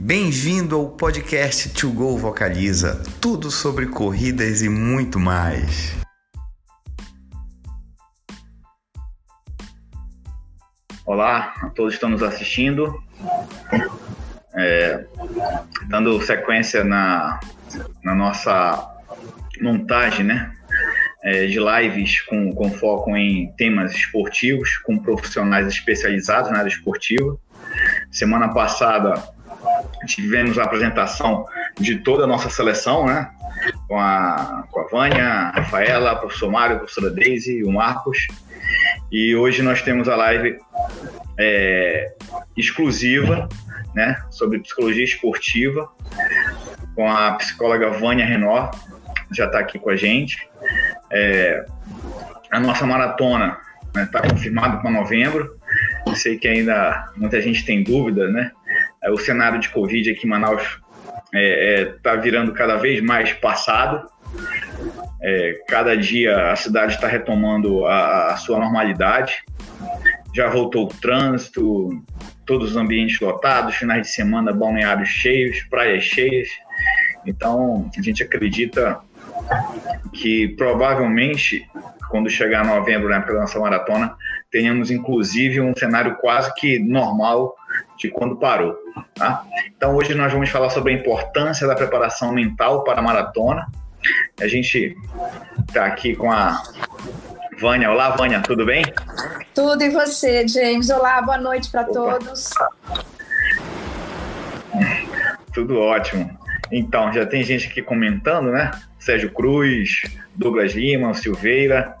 [0.00, 5.96] Bem-vindo ao podcast To Go Vocaliza, tudo sobre corridas e muito mais.
[11.04, 13.02] Olá a todos que estão nos assistindo.
[14.54, 15.04] É,
[15.88, 17.40] dando sequência na,
[18.04, 19.02] na nossa
[19.60, 20.54] montagem né,
[21.24, 27.36] é, de lives com, com foco em temas esportivos, com profissionais especializados na área esportiva.
[28.12, 29.36] Semana passada
[30.06, 31.46] tivemos a apresentação
[31.78, 33.30] de toda a nossa seleção, né?
[33.86, 38.26] Com a, com a Vânia, a Rafaela, o professor Mário, a professora Daisy, o Marcos.
[39.10, 40.58] E hoje nós temos a live
[41.38, 42.12] é,
[42.56, 43.48] exclusiva,
[43.94, 44.16] né?
[44.30, 45.90] Sobre psicologia esportiva,
[46.94, 48.70] com a psicóloga Vânia Renó,
[49.32, 50.48] já está aqui com a gente.
[51.10, 51.64] É,
[52.50, 55.56] a nossa maratona está né, tá confirmada para novembro.
[56.06, 58.52] Eu sei que ainda muita gente tem dúvida, né?
[59.08, 60.80] É, o cenário de Covid aqui em Manaus está
[61.34, 64.06] é, é, tá virando cada vez mais passado.
[65.22, 69.42] É, cada dia a cidade está retomando a, a, sua normalidade.
[70.34, 72.04] Já voltou o trânsito,
[72.44, 76.48] todos os ambientes lotados, finais de semana, balneários cheios, praias cheias.
[77.26, 79.00] Então, a gente acredita
[80.12, 81.66] que provavelmente,
[82.10, 84.14] quando chegar novembro, época da nossa maratona,
[84.50, 87.54] tenhamos inclusive um cenário quase que normal
[87.98, 88.76] de quando parou.
[89.14, 89.44] Tá?
[89.76, 93.66] Então hoje nós vamos falar sobre a importância da preparação mental para a maratona.
[94.40, 94.96] A gente
[95.66, 96.62] está aqui com a
[97.58, 97.90] Vânia.
[97.90, 98.84] Olá, Vânia, tudo bem?
[99.52, 100.88] Tudo e você, James?
[100.90, 102.50] Olá, boa noite para todos.
[105.52, 106.38] Tudo ótimo.
[106.70, 108.70] Então, já tem gente aqui comentando, né?
[109.00, 110.02] Sérgio Cruz,
[110.36, 111.96] Douglas Lima, Silveira.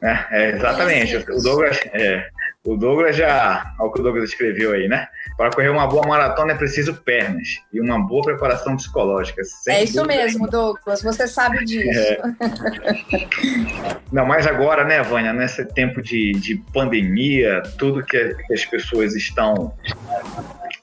[0.00, 1.16] É, é, exatamente.
[1.16, 2.30] O Douglas, é,
[2.64, 5.08] o Douglas já, ao que o Douglas escreveu aí, né?
[5.36, 9.42] Para correr uma boa maratona é preciso pernas e uma boa preparação psicológica.
[9.66, 11.98] É isso mesmo, Douglas, você sabe disso.
[11.98, 12.20] É.
[14.12, 19.16] Não, mas agora, né, Vânia, nesse tempo de, de pandemia, tudo que, que as pessoas
[19.16, 19.74] estão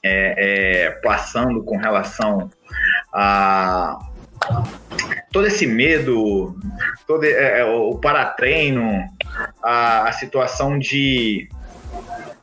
[0.02, 2.50] é, é, passando com relação
[3.10, 3.98] a
[5.32, 6.58] todo esse medo,
[7.06, 9.02] todo é, é o paratreino,
[9.62, 11.48] a, a situação de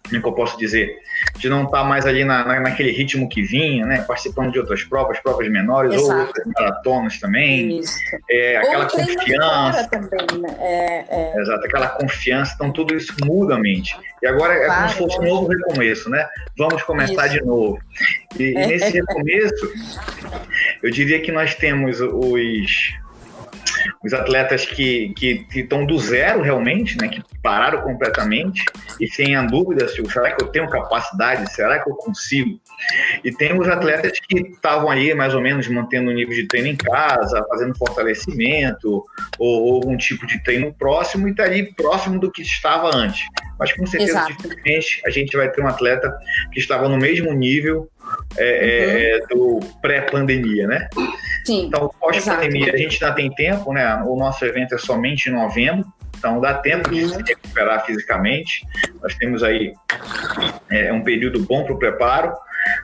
[0.08, 1.00] como é eu posso dizer,
[1.38, 4.02] de não estar tá mais ali na, na, naquele ritmo que vinha, né?
[4.02, 6.12] Participando de outras provas, provas menores, Exato.
[6.12, 7.80] ou outras maratonas também.
[7.80, 8.00] Isso.
[8.30, 9.88] É, aquela ou confiança.
[9.90, 10.58] Também, né?
[10.60, 11.42] é, é.
[11.42, 12.54] Exato, aquela confiança.
[12.56, 13.98] Então tudo isso muda a mente.
[14.22, 16.28] E agora é claro, como se fosse um novo recomeço, né?
[16.58, 17.40] Vamos começar isso.
[17.40, 17.80] de novo.
[18.40, 19.72] E, e nesse recomeço,
[20.82, 22.94] eu diria que nós temos os
[24.04, 25.14] os atletas que
[25.54, 28.64] estão do zero realmente, né, que pararam completamente
[29.00, 32.60] e sem a dúvida se será que eu tenho capacidade, será que eu consigo?
[33.24, 36.68] E tem os atletas que estavam aí mais ou menos mantendo o nível de treino
[36.68, 39.04] em casa, fazendo fortalecimento
[39.40, 43.26] ou, ou algum tipo de treino próximo e está ali próximo do que estava antes.
[43.60, 46.16] Mas com certeza, dificilmente, a gente vai ter um atleta
[46.52, 47.90] que estava no mesmo nível
[48.38, 49.60] é, é uhum.
[49.60, 50.88] do pré-pandemia, né?
[51.46, 51.68] Sim.
[51.68, 53.96] Então, pós-pandemia, a gente ainda tem tempo, né?
[54.06, 55.86] O nosso evento é somente em novembro,
[56.18, 58.66] então dá tempo de se recuperar fisicamente.
[59.02, 59.74] Nós temos aí
[60.70, 62.34] é, um período bom para o preparo,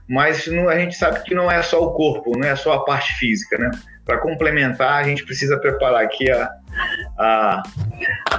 [0.08, 2.86] mas não, a gente sabe que não é só o corpo, não é só a
[2.86, 3.72] parte física, né?
[4.06, 6.50] Para complementar, a gente precisa preparar aqui a,
[7.18, 7.64] a,
[8.32, 8.36] a,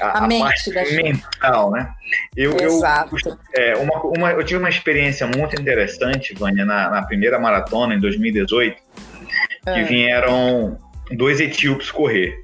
[0.00, 0.70] a, a parte
[1.02, 1.92] mental, né?
[2.36, 3.16] Eu, Exato.
[3.24, 7.94] eu, é, uma, uma, eu tive uma experiência muito interessante, Vânia, na, na primeira maratona,
[7.94, 9.84] em 2018, que é.
[9.84, 10.78] vieram
[11.10, 12.42] dois etíopes correr.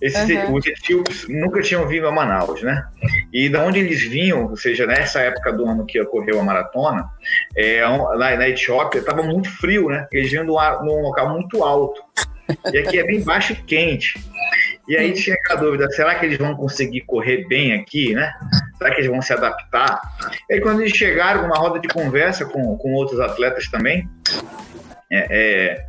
[0.00, 0.54] Esses, uhum.
[0.54, 2.84] Os etíopes nunca tinham vindo a Manaus, né?
[3.32, 7.08] E da onde eles vinham, ou seja, nessa época do ano que ocorreu a maratona,
[7.56, 10.06] é, na, na Etiópia estava muito frio, né?
[10.12, 12.02] Eles vinham num local muito alto.
[12.72, 14.14] E aqui é bem baixo e quente.
[14.86, 18.32] E aí tinha a dúvida, será que eles vão conseguir correr bem aqui, né?
[18.76, 20.00] Será que eles vão se adaptar?
[20.50, 24.08] E aí quando eles chegaram numa roda de conversa com, com outros atletas também,
[25.10, 25.86] é, é,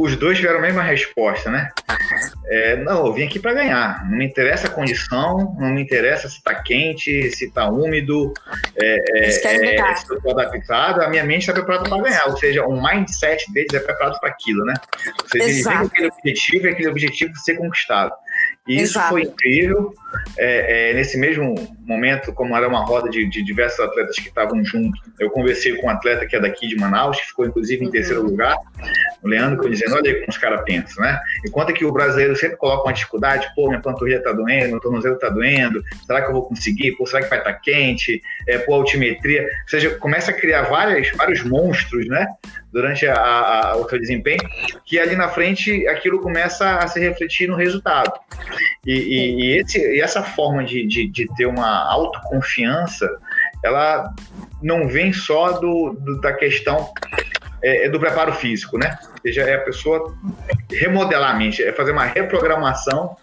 [0.00, 1.70] os dois tiveram a mesma resposta, né?
[2.46, 4.04] É, não, eu vim aqui para ganhar.
[4.08, 8.32] Não me interessa a condição, não me interessa se está quente, se está úmido,
[8.76, 11.00] é, é, é se eu estou adaptado.
[11.00, 12.26] A minha mente está preparada para ganhar.
[12.26, 14.74] Ou seja, o mindset deles é preparado para aquilo, né?
[15.22, 18.12] Ou seja, eles têm aquele objetivo e aquele objetivo ser conquistado.
[18.66, 19.10] E isso Exato.
[19.10, 19.94] foi incrível.
[20.38, 24.64] É, é, nesse mesmo momento, como era uma roda de, de diversos atletas que estavam
[24.64, 27.86] juntos, eu conversei com um atleta que é daqui de Manaus, que ficou inclusive em
[27.86, 27.92] uhum.
[27.92, 28.56] terceiro lugar,
[29.22, 31.20] o Leandro, que eu dizendo, olha aí como os caras pensam, né?
[31.46, 35.18] Enquanto que o brasileiro sempre coloca uma dificuldade, pô, minha panturrilha tá doendo, meu tornozelo
[35.18, 36.92] tá doendo, será que eu vou conseguir?
[36.92, 38.22] Pô, será que vai estar tá quente?
[38.48, 39.42] É, pô, altimetria.
[39.42, 42.26] Ou seja, começa a criar várias, vários monstros, né?
[42.74, 44.40] Durante a, a, o seu desempenho,
[44.84, 48.12] que ali na frente aquilo começa a se refletir no resultado.
[48.84, 53.08] E, e, e, esse, e essa forma de, de, de, ter uma autoconfiança,
[53.64, 54.12] ela
[54.60, 56.92] não vem só do, do da questão
[57.62, 58.98] é, é, do preparo físico, né?
[59.24, 60.14] Ou seja, é a pessoa
[60.70, 63.16] remodelar a mente, é fazer uma reprogramação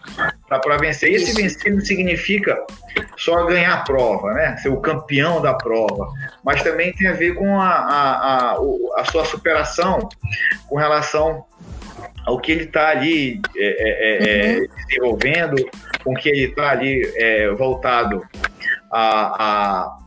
[0.47, 1.11] para vencer.
[1.11, 2.57] E esse vencer não significa
[3.15, 4.57] só ganhar a prova, né?
[4.57, 6.11] Ser o campeão da prova,
[6.43, 8.57] mas também tem a ver com a, a, a,
[8.97, 10.09] a sua superação
[10.67, 11.45] com relação
[12.25, 14.67] ao que ele está ali é, é, é, uhum.
[14.87, 15.69] desenvolvendo,
[16.03, 18.25] com que ele está ali é, voltado
[18.91, 19.97] a, a,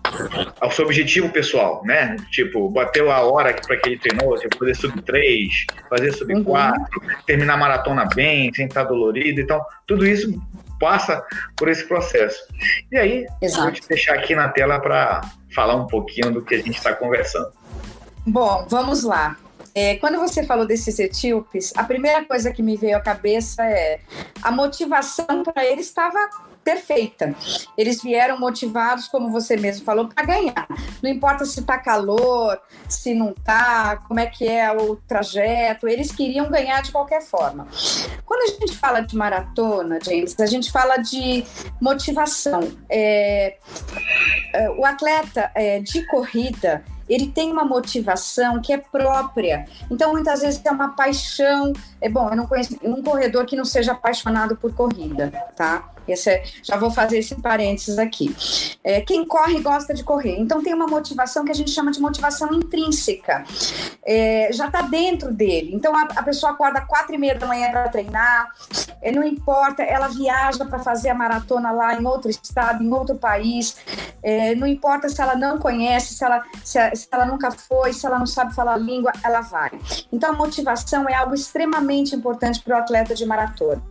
[0.60, 2.16] ao seu objetivo pessoal, né?
[2.30, 5.48] Tipo, bateu a hora para que ele treinou, tipo, fazer sub 3,
[5.88, 7.08] fazer sub 4, uhum.
[7.26, 9.40] terminar a maratona bem, sem estar dolorido.
[9.40, 10.40] Então, tudo isso
[10.78, 11.24] passa
[11.56, 12.46] por esse processo.
[12.90, 13.62] E aí, Exato.
[13.62, 15.22] vou te deixar aqui na tela para
[15.54, 17.52] falar um pouquinho do que a gente está conversando.
[18.26, 19.36] Bom, vamos lá.
[19.74, 23.98] É, quando você falou desses etíopes, a primeira coisa que me veio à cabeça é
[24.40, 26.16] a motivação para eles estava
[26.64, 27.34] perfeita.
[27.76, 30.66] Eles vieram motivados, como você mesmo falou, para ganhar.
[31.02, 32.58] Não importa se está calor,
[32.88, 37.68] se não está, como é que é o trajeto, eles queriam ganhar de qualquer forma.
[38.24, 41.44] Quando a gente fala de maratona, James, a gente fala de
[41.80, 42.72] motivação.
[42.88, 43.58] É,
[44.52, 49.66] é o atleta é, de corrida, ele tem uma motivação que é própria.
[49.90, 51.72] Então, muitas vezes é uma paixão.
[52.00, 55.93] É bom, eu não conheço um corredor que não seja apaixonado por corrida, tá?
[56.06, 58.34] Esse é, já vou fazer esse parênteses aqui.
[58.82, 60.38] É, quem corre gosta de correr.
[60.38, 63.44] Então tem uma motivação que a gente chama de motivação intrínseca.
[64.04, 65.70] É, já está dentro dele.
[65.74, 68.50] Então a, a, pessoa acorda quatro e meia da manhã para treinar.
[69.00, 73.16] É, não importa, ela viaja para fazer a maratona lá em outro estado, em outro
[73.16, 73.76] país.
[74.22, 78.06] É, não importa se ela não conhece, se ela, se, se ela nunca foi, se
[78.06, 79.70] ela não sabe falar a língua, ela vai.
[80.12, 83.82] Então a motivação é algo extremamente importante para o atleta de maratona.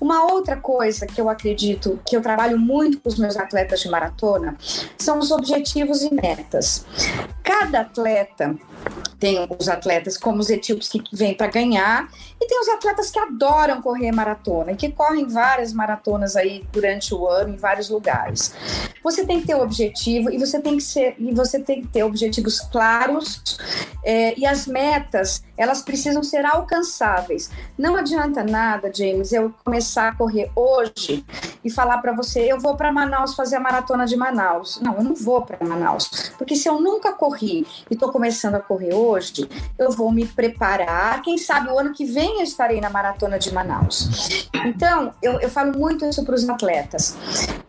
[0.00, 3.88] Uma outra coisa que eu acredito que eu trabalho muito com os meus atletas de
[3.88, 4.56] maratona
[4.98, 6.84] são os objetivos e metas.
[7.42, 8.56] Cada atleta
[9.18, 12.08] tem os atletas como os etíopes que vêm para ganhar
[12.40, 17.14] e tem os atletas que adoram correr maratona e que correm várias maratonas aí durante
[17.14, 18.54] o ano em vários lugares.
[19.02, 21.88] Você tem que ter um objetivo e você tem que ser e você tem que
[21.88, 23.58] ter objetivos claros
[24.04, 27.50] é, e as metas elas precisam ser alcançáveis.
[27.78, 31.24] Não adianta nada, James, eu começar a correr hoje
[31.64, 34.80] e falar para você, eu vou para Manaus fazer a maratona de Manaus.
[34.82, 38.60] Não, eu não vou para Manaus, porque se eu nunca corri e estou começando a
[38.60, 39.05] correr hoje,
[39.78, 41.22] eu vou me preparar.
[41.22, 44.48] Quem sabe o ano que vem eu estarei na maratona de Manaus.
[44.64, 47.16] Então, eu, eu falo muito isso para os atletas.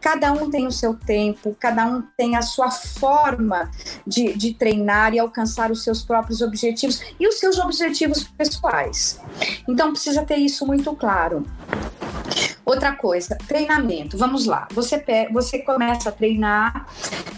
[0.02, 3.70] Cada um tem o seu tempo, cada um tem a sua forma
[4.06, 9.20] de, de treinar e alcançar os seus próprios objetivos e os seus objetivos pessoais.
[9.68, 11.46] Então, precisa ter isso muito claro.
[12.68, 14.18] Outra coisa, treinamento.
[14.18, 14.68] Vamos lá.
[14.74, 16.86] Você, você começa a treinar.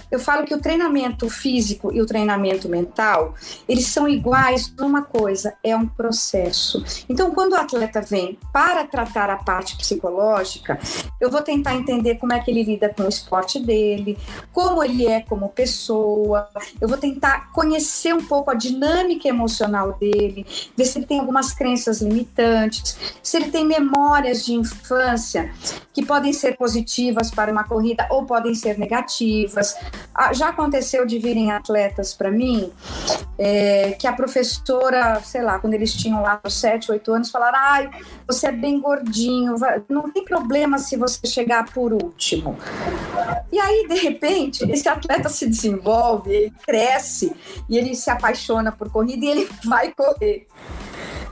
[0.10, 3.36] Eu falo que o treinamento físico e o treinamento mental,
[3.68, 6.84] eles são iguais numa coisa, é um processo.
[7.08, 10.80] Então, quando o atleta vem para tratar a parte psicológica,
[11.22, 14.18] eu vou tentar entender como é que ele lida com o esporte dele,
[14.52, 16.50] como ele é como pessoa.
[16.82, 20.44] Eu vou tentar conhecer um pouco a dinâmica emocional dele,
[20.76, 25.52] ver se ele tem algumas crenças limitantes, se ele tem memórias de infância distância,
[25.94, 29.76] que podem ser positivas para uma corrida ou podem ser negativas.
[30.16, 32.72] Ah, já aconteceu de virem atletas para mim
[33.38, 37.58] é, que a professora, sei lá, quando eles tinham lá os 7, 8 anos, falaram:
[37.60, 37.90] ai,
[38.26, 39.56] você é bem gordinho,
[39.90, 42.58] não tem problema se você chegar por último.
[43.52, 47.36] E aí, de repente, esse atleta se desenvolve, ele cresce
[47.68, 50.48] e ele se apaixona por corrida e ele vai correr.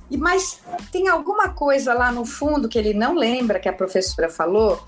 [0.09, 0.59] E mas
[0.91, 4.81] tem alguma coisa lá no fundo que ele não lembra que a professora falou,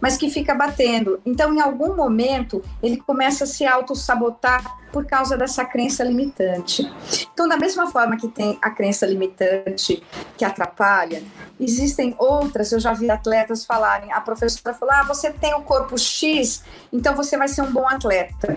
[0.00, 1.20] mas que fica batendo.
[1.24, 6.88] Então, em algum momento, ele começa a se auto-sabotar por causa dessa crença limitante.
[7.32, 10.00] Então, da mesma forma que tem a crença limitante
[10.38, 11.20] que atrapalha,
[11.58, 12.70] existem outras.
[12.70, 17.16] Eu já vi atletas falarem, a professora falou: ah, você tem o corpo X, então
[17.16, 18.56] você vai ser um bom atleta.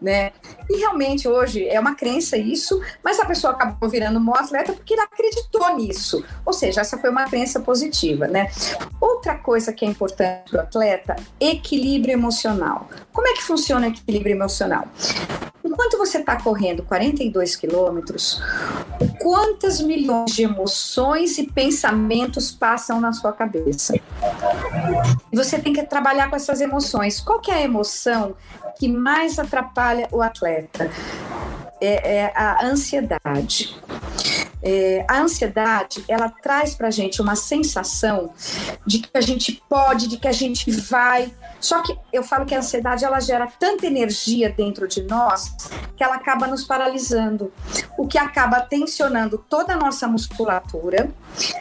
[0.00, 0.32] Né?
[0.68, 4.72] E realmente hoje é uma crença isso, mas a pessoa acabou virando um bom atleta
[4.72, 6.24] porque ela acreditou nisso.
[6.44, 8.50] Ou seja, essa foi uma crença positiva, né?
[9.00, 12.88] Outra coisa que é importante para o atleta, equilíbrio emocional.
[13.12, 14.88] Como é que funciona o equilíbrio emocional?
[15.64, 18.40] Enquanto você está correndo 42 quilômetros,
[19.18, 23.94] quantas milhões de emoções e pensamentos passam na sua cabeça?
[25.32, 27.20] Você tem que trabalhar com essas emoções.
[27.20, 28.36] Qual é a emoção
[28.78, 30.90] que mais atrapalha o atleta?
[31.80, 33.76] É, é a ansiedade.
[34.66, 38.32] É, a ansiedade, ela traz para gente uma sensação
[38.86, 41.30] de que a gente pode, de que a gente vai.
[41.60, 45.54] Só que eu falo que a ansiedade, ela gera tanta energia dentro de nós
[45.94, 47.52] que ela acaba nos paralisando,
[47.98, 51.10] o que acaba tensionando toda a nossa musculatura,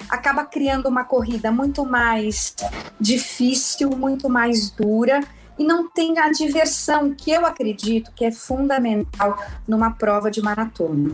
[0.10, 2.56] acaba criando uma corrida muito mais
[3.00, 5.20] difícil, muito mais dura
[5.58, 11.12] e não tem a diversão que eu acredito que é fundamental numa prova de maratona.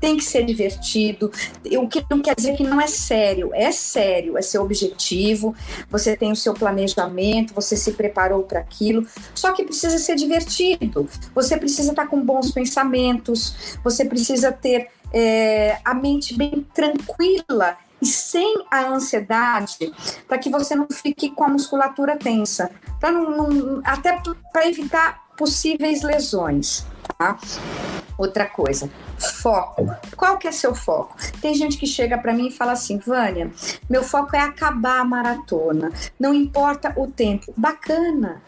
[0.00, 1.30] Tem que ser divertido,
[1.78, 5.54] o que não quer dizer que não é sério, é sério, é seu objetivo,
[5.90, 11.08] você tem o seu planejamento, você se preparou para aquilo, só que precisa ser divertido,
[11.34, 18.06] você precisa estar com bons pensamentos, você precisa ter é, a mente bem tranquila e
[18.06, 19.92] sem a ansiedade,
[20.26, 22.68] para que você não fique com a musculatura tensa,
[22.98, 24.20] para não, não, até
[24.52, 26.84] para evitar possíveis lesões.
[27.16, 27.38] Tá?
[28.18, 28.90] Outra coisa,
[29.22, 29.90] foco.
[30.16, 31.16] Qual que é seu foco?
[31.40, 33.50] Tem gente que chega para mim e fala assim, Vânia,
[33.88, 37.52] meu foco é acabar a maratona, não importa o tempo.
[37.56, 38.42] Bacana.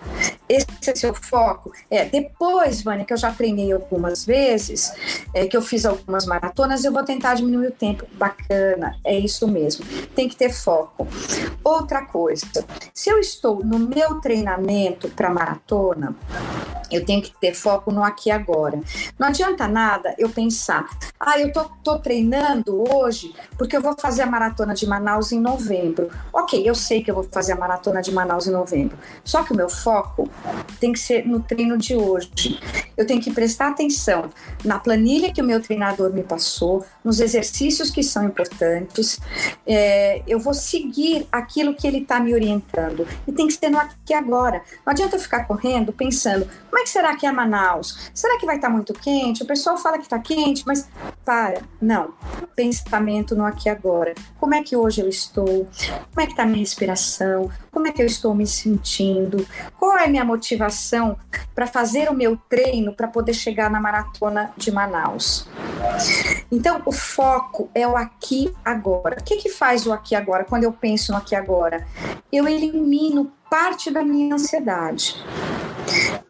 [0.48, 1.72] Esse é seu foco?
[1.90, 4.92] É, depois, Vânia, que eu já treinei algumas vezes,
[5.32, 8.06] é, que eu fiz algumas maratonas, eu vou tentar diminuir o tempo.
[8.12, 9.84] Bacana, é isso mesmo.
[10.14, 11.06] Tem que ter foco.
[11.62, 12.46] Outra coisa,
[12.92, 16.14] se eu estou no meu treinamento para maratona,
[16.90, 18.80] eu tenho que ter foco no aqui e agora.
[19.18, 24.22] Não adianta nada eu pensar, ah, eu tô, tô treinando hoje porque eu vou fazer
[24.22, 26.10] a maratona de Manaus em novembro.
[26.32, 28.96] Ok, eu sei que eu vou fazer a maratona de Manaus em novembro.
[29.24, 30.28] Só que o meu foco
[30.80, 32.60] tem que ser no treino de hoje.
[32.96, 34.30] Eu tenho que prestar atenção
[34.64, 39.20] na planilha que o meu treinador me passou, nos exercícios que são importantes.
[39.66, 43.06] É, eu vou seguir aquilo que ele está me orientando.
[43.26, 44.62] E tem que ser no aqui e agora.
[44.84, 48.10] Não adianta eu ficar correndo pensando, como é que será que é Manaus?
[48.14, 49.42] Será que vai estar tá muito quente?
[49.42, 50.88] O pessoal fala que está quente, mas
[51.24, 51.62] para.
[51.80, 52.14] Não.
[52.54, 54.14] Pensamento no aqui agora.
[54.38, 55.66] Como é que hoje eu estou?
[56.12, 57.50] Como é que está minha respiração?
[57.70, 59.46] Como é que eu estou me sentindo?
[59.78, 61.16] Qual é a minha motivação
[61.54, 65.48] para fazer o meu treino para poder chegar na maratona de Manaus?
[66.52, 69.16] Então, o foco é o aqui agora.
[69.20, 70.44] O que, que faz o aqui agora?
[70.44, 71.86] Quando eu penso no aqui agora,
[72.32, 75.22] eu elimino parte da minha ansiedade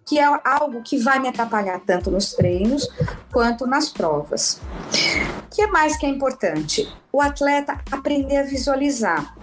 [0.04, 2.88] que é algo que vai me atrapalhar tanto nos treinos
[3.32, 4.60] quanto nas provas.
[5.46, 6.88] O que é mais que é importante?
[7.12, 9.34] O atleta aprender a visualizar.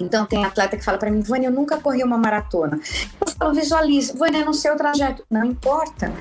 [0.00, 2.78] Então, tem atleta que fala para mim, Vânia, eu nunca corri uma maratona.
[3.20, 5.24] Eu falo, visualiza, Vânia, não sei o trajeto.
[5.28, 6.12] Não importa.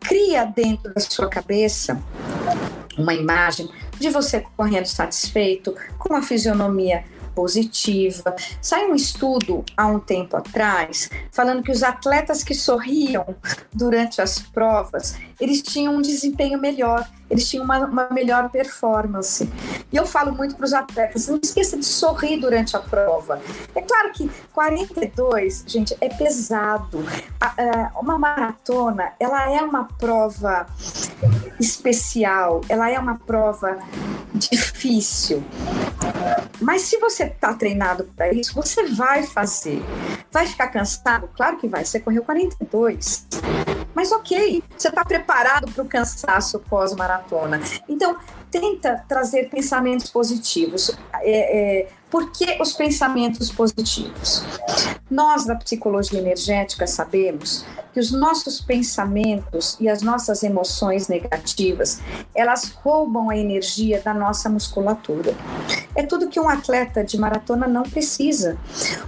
[0.00, 2.02] Cria dentro da sua cabeça
[2.98, 7.04] uma imagem de você correndo satisfeito, com uma fisionomia
[7.36, 8.34] positiva.
[8.62, 13.36] Saiu um estudo há um tempo atrás falando que os atletas que sorriam
[13.72, 19.50] durante as provas, eles tinham um desempenho melhor eles tinham uma, uma melhor performance.
[19.92, 23.40] E eu falo muito para os atletas: não esqueça de sorrir durante a prova.
[23.74, 27.04] É claro que 42, gente, é pesado.
[28.00, 30.66] uma maratona, ela é uma prova
[31.58, 33.78] especial, ela é uma prova
[34.34, 35.42] difícil.
[36.60, 39.82] Mas se você está treinado para isso, você vai fazer.
[40.30, 41.28] Vai ficar cansado?
[41.34, 41.84] Claro que vai.
[41.84, 43.26] Você correu 42.
[43.94, 47.60] Mas ok, você está preparado para o cansaço pós-maratona.
[47.88, 48.16] Então,
[48.50, 50.96] tenta trazer pensamentos positivos.
[51.14, 54.44] É, é, por que os pensamentos positivos?
[55.10, 62.00] Nós, da psicologia energética, sabemos que os nossos pensamentos e as nossas emoções negativas,
[62.34, 65.34] elas roubam a energia da nossa musculatura.
[65.94, 68.58] É tudo que um atleta de maratona não precisa.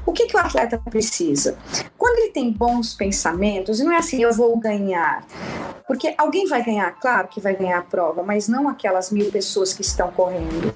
[0.06, 1.58] O que, que o atleta precisa?
[1.98, 5.22] Quando ele tem bons pensamentos, não é assim, eu vou ganhar.
[5.86, 9.74] Porque alguém vai ganhar, claro que vai ganhar a prova, mas não aquelas mil pessoas
[9.74, 10.74] que estão correndo.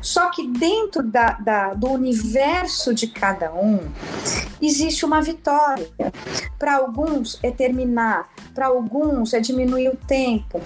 [0.00, 3.80] Só que dentro da, da do universo de cada um,
[4.60, 5.88] existe uma vitória.
[6.58, 10.60] Para alguns é terminar, para alguns é diminuir o tempo,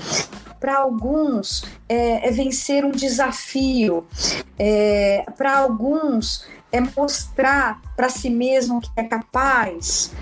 [0.61, 4.07] para alguns é, é, vencer um desafio,
[4.59, 10.13] é, para alguns é mostrar para si mesmo que é capaz.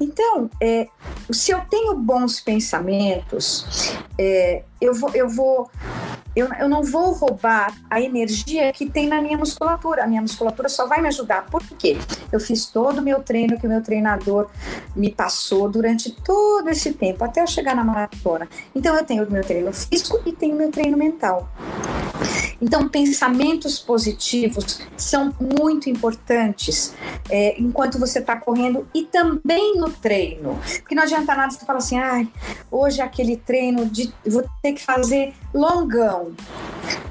[0.00, 0.88] Então, é,
[1.30, 5.70] se eu tenho bons pensamentos, é, eu, vou, eu vou
[6.36, 10.04] eu, eu não vou roubar a energia que tem na minha musculatura.
[10.04, 11.46] A minha musculatura só vai me ajudar.
[11.46, 11.96] Por quê?
[12.30, 14.50] Eu fiz todo o meu treino que o meu treinador
[14.94, 18.46] me passou durante todo esse tempo, até eu chegar na maratona.
[18.74, 21.48] Então, eu tenho o meu treino físico e tenho o meu treino mental.
[22.60, 26.94] Então, pensamentos positivos são muito importantes
[27.28, 30.58] é, enquanto você está correndo e também no treino.
[30.80, 32.26] Porque não adianta nada você falar assim, ah,
[32.70, 36.32] hoje é aquele treino de vou ter que fazer longão.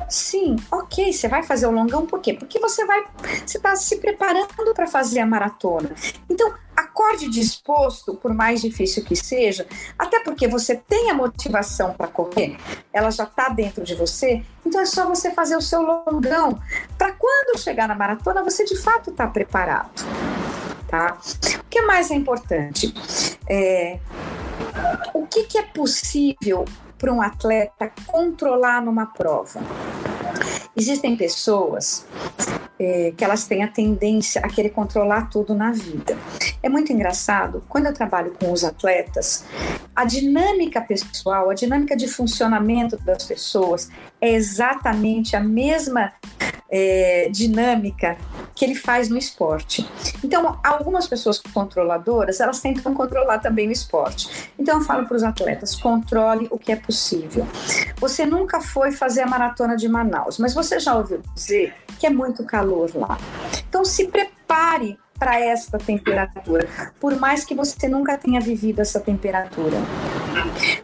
[0.10, 2.34] Sim, ok, você vai fazer o longão por quê?
[2.34, 3.04] Porque você vai,
[3.46, 5.92] você está se preparando para fazer a maratona.
[6.30, 9.66] Então, acorde disposto, por mais difícil que seja,
[9.98, 12.58] até porque você tem a motivação para correr,
[12.92, 16.60] ela já está dentro de você, então é só você fazer o seu longão,
[16.98, 20.04] para quando chegar na maratona você de fato está preparado.
[20.88, 21.18] Tá?
[21.60, 22.94] O que mais é importante?
[23.50, 24.00] É,
[25.14, 26.66] o que, que é possível
[26.98, 29.60] para um atleta controlar numa prova?
[30.76, 32.06] Existem pessoas
[32.80, 36.18] é, que elas têm a tendência a querer controlar tudo na vida.
[36.62, 39.46] É muito engraçado, quando eu trabalho com os atletas,
[39.96, 43.90] a dinâmica pessoal, a dinâmica de funcionamento das pessoas
[44.26, 46.12] é exatamente a mesma
[46.70, 48.18] é, dinâmica
[48.56, 49.88] que ele faz no esporte.
[50.24, 54.52] Então, algumas pessoas controladoras, elas tentam controlar também o esporte.
[54.58, 57.48] Então, eu falo para os atletas: controle o que é possível.
[57.98, 62.10] Você nunca foi fazer a maratona de Manaus, mas você já ouviu dizer que é
[62.10, 63.18] muito calor lá.
[63.70, 66.68] Então, se prepare para esta temperatura,
[67.00, 69.78] por mais que você nunca tenha vivido essa temperatura.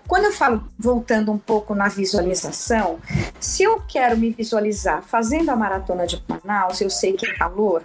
[0.07, 2.99] Quando eu falo, voltando um pouco na visualização,
[3.39, 7.83] se eu quero me visualizar fazendo a maratona de Manaus, eu sei que é calor,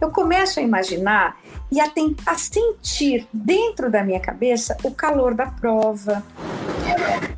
[0.00, 1.36] eu começo a imaginar
[1.70, 6.22] e a tentar sentir dentro da minha cabeça o calor da prova,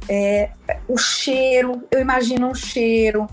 [0.09, 0.51] é,
[0.89, 3.29] o cheiro, eu imagino um cheiro.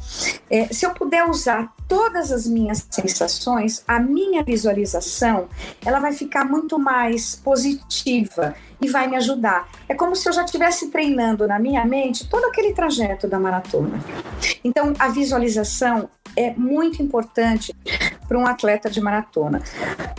[0.50, 5.48] É, se eu puder usar todas as minhas sensações, a minha visualização,
[5.84, 9.68] ela vai ficar muito mais positiva e vai me ajudar.
[9.90, 14.00] É como se eu já estivesse treinando na minha mente todo aquele trajeto da maratona.
[14.64, 17.76] Então, a visualização é muito importante
[18.28, 19.62] para um atleta de maratona.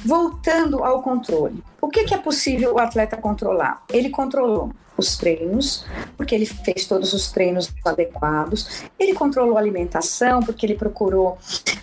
[0.05, 3.85] Voltando ao controle, o que, que é possível o atleta controlar?
[3.91, 5.85] Ele controlou os treinos,
[6.17, 11.39] porque ele fez todos os treinos adequados, ele controlou a alimentação, porque ele procurou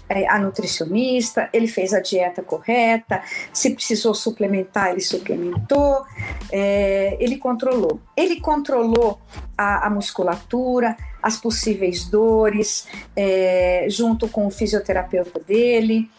[0.10, 6.06] é, a nutricionista, ele fez a dieta correta, se precisou suplementar, ele suplementou,
[6.52, 8.00] é, ele controlou.
[8.16, 9.20] Ele controlou
[9.58, 16.10] a, a musculatura, as possíveis dores, é, junto com o fisioterapeuta dele.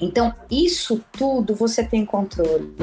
[0.00, 2.74] Então, isso tudo você tem controle.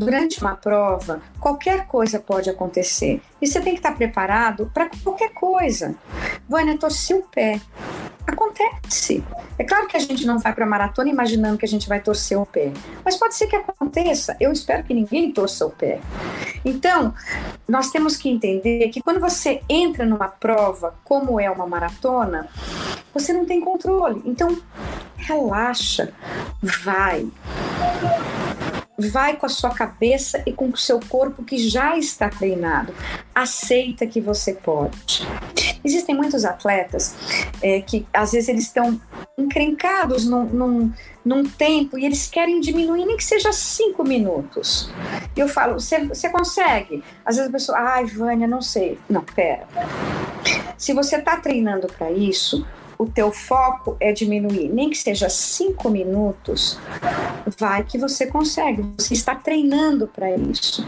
[0.00, 5.28] Durante uma prova, qualquer coisa pode acontecer e você tem que estar preparado para qualquer
[5.34, 5.94] coisa.
[6.48, 7.60] Vânia, torci o pé.
[8.26, 9.22] Acontece.
[9.58, 12.00] É claro que a gente não vai para a maratona imaginando que a gente vai
[12.00, 12.72] torcer o pé,
[13.04, 14.34] mas pode ser que aconteça.
[14.40, 16.00] Eu espero que ninguém torça o pé.
[16.64, 17.12] Então,
[17.68, 22.48] nós temos que entender que quando você entra numa prova, como é uma maratona,
[23.12, 24.22] você não tem controle.
[24.24, 24.58] Então,
[25.18, 26.10] relaxa,
[26.62, 27.28] vai
[29.00, 32.94] vai com a sua cabeça e com o seu corpo que já está treinado.
[33.34, 35.26] Aceita que você pode.
[35.82, 37.14] Existem muitos atletas
[37.62, 39.00] é, que às vezes eles estão
[39.38, 40.92] encrencados num, num,
[41.24, 44.90] num, tempo e eles querem diminuir, nem que seja cinco minutos.
[45.34, 47.02] Eu falo, você consegue?
[47.24, 48.98] Às vezes a pessoa, ai, Vânia, não sei.
[49.08, 49.66] Não, pera.
[50.76, 52.66] Se você está treinando para isso,
[53.00, 56.78] o teu foco é diminuir, nem que seja cinco minutos,
[57.58, 58.82] vai que você consegue.
[58.98, 60.86] Você está treinando para isso.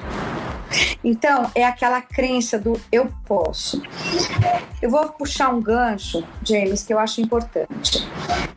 [1.02, 3.80] Então, é aquela crença do eu posso.
[4.82, 8.06] Eu vou puxar um gancho, James, que eu acho importante.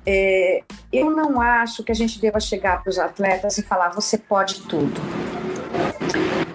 [0.05, 4.17] É, eu não acho que a gente deva chegar para os atletas e falar você
[4.17, 4.99] pode tudo.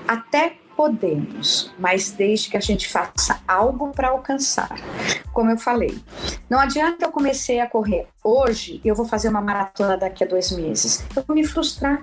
[0.06, 4.75] Até podemos, mas desde que a gente faça algo para alcançar.
[5.31, 5.99] Como eu falei,
[6.49, 10.27] não adianta eu comecei a correr hoje e eu vou fazer uma maratona daqui a
[10.27, 11.05] dois meses.
[11.14, 12.03] Eu vou me frustrar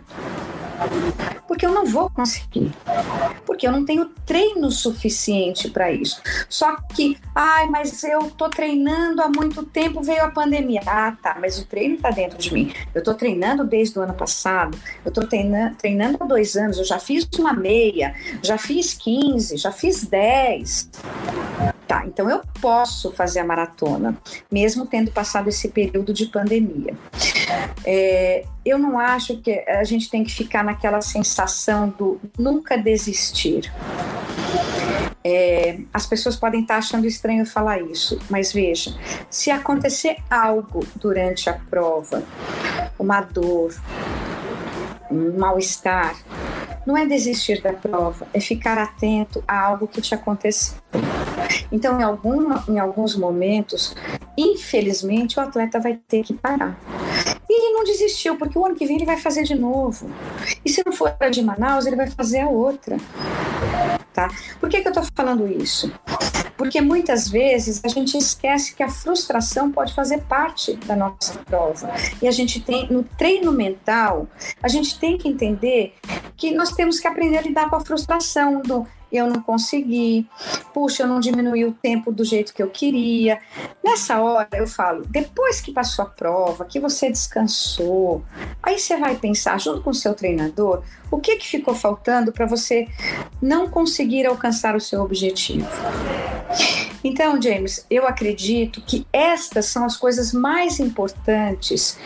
[1.47, 2.71] porque eu não vou conseguir,
[3.45, 6.21] porque eu não tenho treino suficiente para isso.
[6.49, 10.81] Só que, ai, mas eu tô treinando há muito tempo, veio a pandemia.
[10.85, 12.73] Ah, tá, mas o treino está dentro de mim.
[12.93, 16.85] Eu tô treinando desde o ano passado, eu tô treinando, treinando há dois anos, eu
[16.85, 18.13] já fiz uma meia,
[18.43, 20.89] já fiz 15, já fiz 10.
[21.87, 24.17] Tá, então eu posso fazer a maratona,
[24.51, 26.93] mesmo tendo passado esse período de pandemia.
[27.85, 33.71] É, eu não acho que a gente tem que ficar naquela sensação do nunca desistir.
[35.23, 38.93] É, as pessoas podem estar achando estranho falar isso, mas veja:
[39.29, 42.21] se acontecer algo durante a prova,
[42.99, 43.73] uma dor,
[45.09, 46.17] um mal-estar,
[46.85, 50.77] não é desistir da prova, é ficar atento a algo que te aconteceu.
[51.71, 53.95] Então, em, alguma, em alguns momentos,
[54.37, 56.77] infelizmente, o atleta vai ter que parar.
[57.49, 60.09] E ele não desistiu, porque o ano que vem ele vai fazer de novo.
[60.65, 62.97] E se não for a de Manaus, ele vai fazer a outra.
[64.13, 64.29] Tá?
[64.59, 65.91] Por que, que eu estou falando isso?
[66.57, 71.93] Porque muitas vezes a gente esquece que a frustração pode fazer parte da nossa prova.
[72.21, 74.27] E a gente tem, no treino mental,
[74.61, 75.93] a gente tem que entender
[76.35, 80.27] que nós temos que aprender a lidar com a frustração do eu não consegui,
[80.73, 83.39] puxa, eu não diminui o tempo do jeito que eu queria.
[83.83, 88.23] Nessa hora eu falo, depois que passou a prova, que você descansou,
[88.61, 92.45] aí você vai pensar junto com o seu treinador o que, que ficou faltando para
[92.45, 92.87] você
[93.41, 95.67] não conseguir alcançar o seu objetivo.
[97.03, 101.97] Então, James, eu acredito que estas são as coisas mais importantes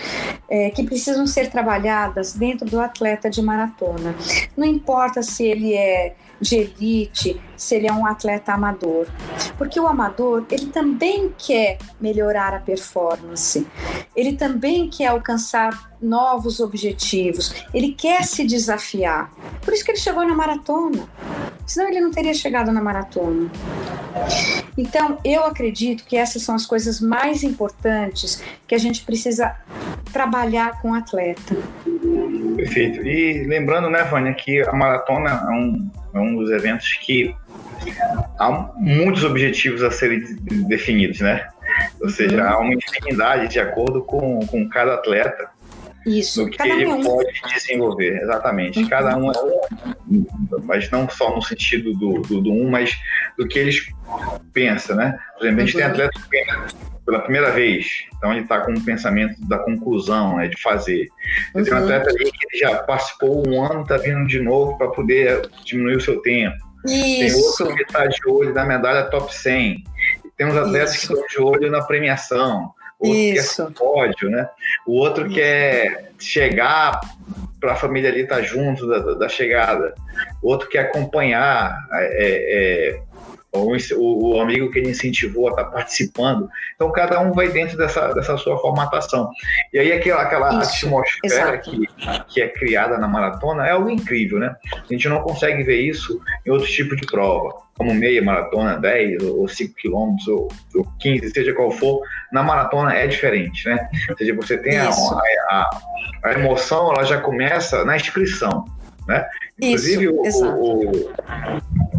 [0.49, 4.15] é, que precisam ser trabalhadas dentro do atleta de maratona.
[4.55, 9.07] Não importa se ele é de elite, se ele é um atleta amador.
[9.57, 13.65] Porque o amador, ele também quer melhorar a performance,
[14.15, 19.31] ele também quer alcançar novos objetivos, ele quer se desafiar.
[19.61, 21.07] Por isso que ele chegou na maratona.
[21.65, 23.49] Senão ele não teria chegado na maratona.
[24.77, 29.55] Então, eu acredito que essas são as coisas mais importantes que a gente precisa
[30.11, 31.55] trabalhar com o atleta.
[32.55, 33.05] Perfeito.
[33.05, 37.35] E lembrando, né, Vânia, que a maratona é um, é um dos eventos que
[38.39, 40.21] há muitos objetivos a serem
[40.67, 41.47] definidos, né?
[42.01, 45.49] Ou seja, há uma infinidade de acordo com, com cada atleta.
[46.05, 47.03] Isso, do que ele um.
[47.03, 48.79] pode desenvolver, exatamente.
[48.79, 48.89] Uhum.
[48.89, 49.43] Cada um é
[50.09, 50.25] um,
[50.63, 52.97] mas não só no sentido do, do, do, um, mas
[53.37, 53.87] do que eles
[54.51, 55.17] pensam, né?
[55.37, 55.81] Por exemplo, a gente uhum.
[55.81, 56.41] tem atletas que
[57.05, 61.07] pela primeira vez, então ele está com um pensamento da conclusão, né, de fazer.
[61.53, 61.63] Uhum.
[61.63, 65.49] Tem um atleta ali que já participou um ano, está vindo de novo para poder
[65.65, 66.57] diminuir o seu tempo.
[66.85, 67.59] Isso.
[67.59, 69.83] Tem outro que está de olho na medalha top 100.
[70.37, 71.07] Tem uns atletas Isso.
[71.07, 72.73] que estão de olho na premiação.
[73.01, 73.65] Outro Isso.
[73.65, 74.47] quer pódio, né?
[74.85, 75.35] O outro Isso.
[75.35, 77.01] quer chegar
[77.59, 79.95] para a família ali estar tá junto da, da, chegada.
[80.41, 83.01] O outro quer acompanhar é, é,
[83.53, 86.49] o, o, amigo que ele incentivou a estar tá participando.
[86.75, 89.29] Então, cada um vai dentro dessa, dessa sua formatação.
[89.73, 91.85] E aí, aquela, aquela Isso, atmosfera que,
[92.29, 94.55] que é criada na maratona é algo incrível, né?
[94.73, 99.23] A gente não consegue ver isso em outro tipo de prova, como meia maratona, 10
[99.23, 102.01] ou 5 quilômetros ou, ou 15, seja qual for.
[102.31, 103.89] Na maratona é diferente, né?
[104.09, 105.69] Ou seja, você tem a, a,
[106.23, 108.65] a emoção, ela já começa na inscrição.
[109.07, 109.27] Né?
[109.59, 111.11] Inclusive, Isso, o, o,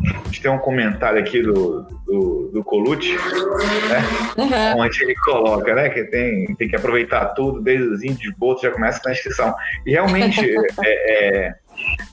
[0.05, 4.03] a gente tem um comentário aqui do, do, do Colucci, né?
[4.37, 4.81] Uhum.
[4.81, 5.89] Onde ele coloca, né?
[5.89, 9.55] Que tem, tem que aproveitar tudo, desde os índios de boto, já começa na inscrição.
[9.87, 10.41] E realmente,
[10.85, 11.55] é, é,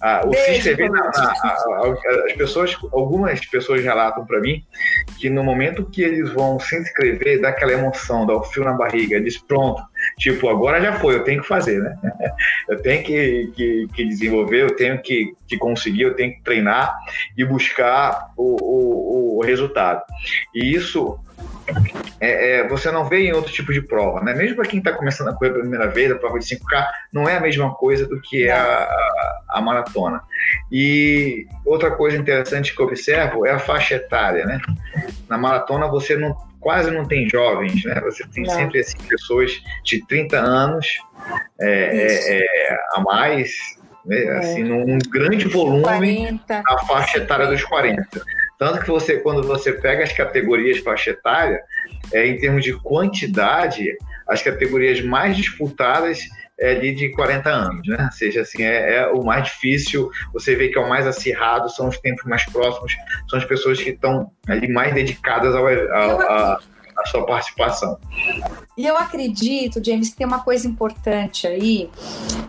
[0.01, 4.63] a, o CIS na, na, a, as pessoas, algumas pessoas relatam para mim
[5.17, 8.73] que no momento que eles vão se inscrever, dá aquela emoção, dá o fio na
[8.73, 9.81] barriga, diz pronto,
[10.17, 11.95] tipo, agora já foi, eu tenho que fazer, né?
[12.69, 16.95] Eu tenho que, que, que desenvolver, eu tenho que, que conseguir, eu tenho que treinar
[17.35, 20.03] e buscar o, o, o resultado.
[20.53, 21.19] E isso
[22.19, 24.33] é, é, você não vê em outro tipo de prova, né?
[24.33, 27.27] Mesmo para quem está começando a correr pela primeira vez, a prova de 5K não
[27.29, 30.21] é a mesma coisa do que é a, a, a, maratona.
[30.71, 34.59] E outra coisa interessante que eu observo é a faixa etária, né?
[35.29, 37.99] Na maratona você não, quase não tem jovens, né?
[38.01, 38.53] Você tem não.
[38.53, 40.87] sempre assim, pessoas de 30 anos
[41.59, 43.51] é, é, é, a mais,
[44.05, 44.23] né?
[44.23, 44.37] É.
[44.37, 46.63] assim, num grande volume 40.
[46.65, 48.07] a faixa etária dos 40.
[48.57, 51.61] Tanto que você, quando você pega as categorias faixa etária,
[52.13, 56.19] é, em termos de quantidade, as categorias mais disputadas
[56.59, 57.97] é ali de 40 anos, né?
[58.05, 61.69] Ou seja, assim, é, é, o mais difícil, você vê que é o mais acirrado,
[61.69, 62.93] são os tempos mais próximos,
[63.29, 66.59] são as pessoas que estão ali mais dedicadas ao, ao, a,
[66.97, 67.97] a sua participação.
[68.77, 71.89] E eu acredito, James, que tem uma coisa importante aí.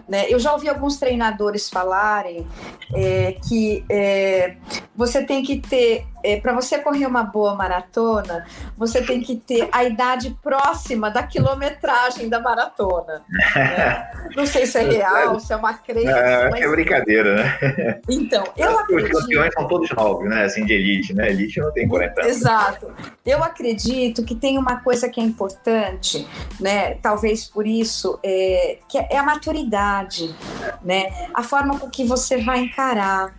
[0.09, 0.27] Né?
[0.29, 2.47] Eu já ouvi alguns treinadores falarem
[2.95, 4.57] é, que é,
[4.95, 8.45] você tem que ter, é, para você correr uma boa maratona,
[8.77, 13.23] você tem que ter a idade próxima da quilometragem da maratona.
[13.29, 14.11] Né?
[14.37, 16.11] Não sei se é real, se é uma crença.
[16.11, 16.61] É, mas...
[16.61, 18.01] é brincadeira, né?
[18.09, 19.17] Então, eu acredito.
[19.17, 20.45] Os campeões são todos novos, né?
[20.45, 21.31] Assim, de elite, né?
[21.31, 22.37] Elite não tem 40 anos.
[22.37, 22.93] Exato.
[23.25, 26.95] Eu acredito que tem uma coisa que é importante né?
[26.95, 30.35] Talvez por isso, é, que é a maturidade,
[30.83, 31.29] né?
[31.35, 33.35] A forma com que você vai encarar.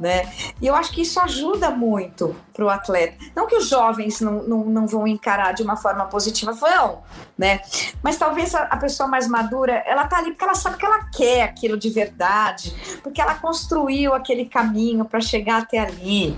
[0.00, 0.32] Né?
[0.60, 3.14] E eu acho que isso ajuda muito para o atleta.
[3.34, 7.02] Não que os jovens não, não, não vão encarar de uma forma positiva, vão,
[7.38, 7.60] né?
[8.02, 11.04] Mas talvez a, a pessoa mais madura, ela tá ali porque ela sabe que ela
[11.10, 16.36] quer aquilo de verdade, porque ela construiu aquele caminho para chegar até ali.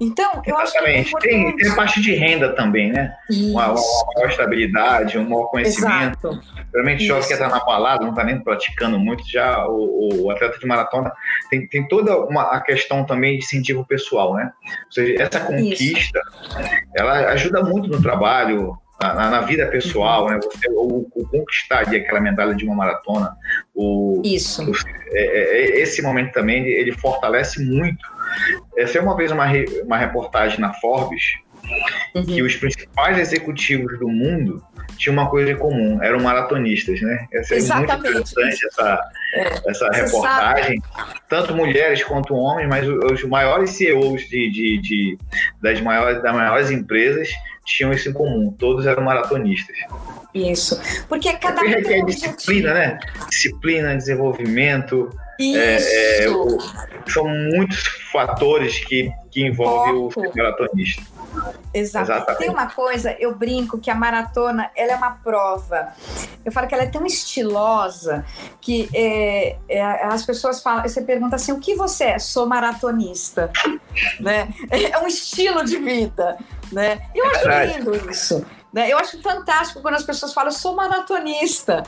[0.00, 1.00] Então, eu Exatamente.
[1.00, 1.28] acho que.
[1.28, 3.14] É tem, tem parte de renda também, né?
[3.30, 3.80] Uma, uma,
[4.14, 6.28] maior estabilidade, um maior conhecimento.
[6.28, 6.58] Exato.
[6.72, 10.58] Realmente, jovem que está na balada, não está nem praticando muito, já o, o, atleta
[10.58, 11.12] de maratona
[11.50, 14.52] tem, tem toda uma, a questão também de incentivo pessoal, né?
[14.98, 16.58] Essa conquista, Isso.
[16.96, 20.40] ela ajuda muito no trabalho, na, na, vida pessoal, né?
[20.42, 23.36] Você, o, o, conquistar ali aquela medalha de uma maratona,
[23.74, 24.68] o, Isso.
[24.68, 24.74] O,
[25.12, 28.04] é, é, é esse momento também ele fortalece muito.
[28.76, 29.46] Essa é uma vez uma,
[29.84, 31.22] uma reportagem na Forbes
[32.14, 32.24] uhum.
[32.24, 34.62] que os principais executivos do mundo
[34.98, 37.26] tinham uma coisa em comum, eram maratonistas, né?
[37.32, 38.12] Essa é Exatamente.
[38.12, 39.70] muito interessante essa, é.
[39.70, 40.82] essa reportagem.
[41.28, 45.18] Tanto mulheres quanto homens, mas os, maiores CEOs de, de, de,
[45.62, 47.28] das, maiores, das maiores empresas
[47.64, 49.76] tinham isso em comum, todos eram maratonistas.
[50.34, 52.98] Isso, porque cada um tem um disciplina, né?
[53.28, 56.26] Disciplina, desenvolvimento, é, é,
[57.06, 61.02] são muitos fatores que, que envolvem o maratonista.
[61.72, 62.10] Exato.
[62.10, 62.38] Exatamente.
[62.38, 65.92] Tem uma coisa, eu brinco que a maratona ela é uma prova.
[66.44, 68.24] Eu falo que ela é tão estilosa
[68.60, 72.18] que é, é, as pessoas falam, você pergunta assim, o que você é?
[72.18, 73.50] Sou maratonista,
[74.20, 74.48] né?
[74.70, 76.38] É um estilo de vida,
[76.72, 77.00] né?
[77.14, 78.44] Eu acho lindo isso.
[78.72, 78.90] Né?
[78.90, 81.82] Eu acho fantástico quando as pessoas falam, sou maratonista.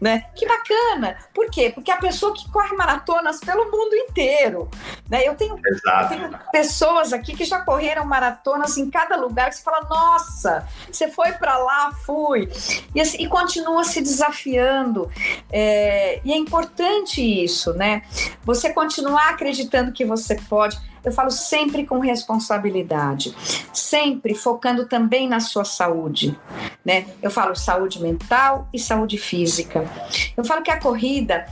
[0.00, 0.26] Né?
[0.34, 1.16] Que bacana.
[1.32, 1.70] Por quê?
[1.74, 4.68] Porque a pessoa que corre maratonas pelo mundo inteiro.
[5.08, 5.26] Né?
[5.26, 9.62] Eu, tenho, eu tenho pessoas aqui que já correram maratonas em cada lugar que você
[9.62, 12.48] fala, nossa, você foi para lá, fui.
[12.94, 15.10] E, assim, e continua se desafiando.
[15.50, 18.02] É, e é importante isso, né?
[18.44, 23.34] Você continuar acreditando que você pode eu falo sempre com responsabilidade,
[23.72, 26.38] sempre focando também na sua saúde,
[26.84, 27.06] né?
[27.22, 29.88] Eu falo saúde mental e saúde física.
[30.36, 31.46] Eu falo que a corrida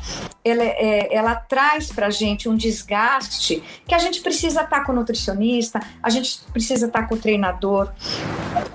[0.45, 4.93] ela, é, ela traz para gente um desgaste que a gente precisa estar tá com
[4.93, 7.93] o nutricionista, a gente precisa estar tá com o treinador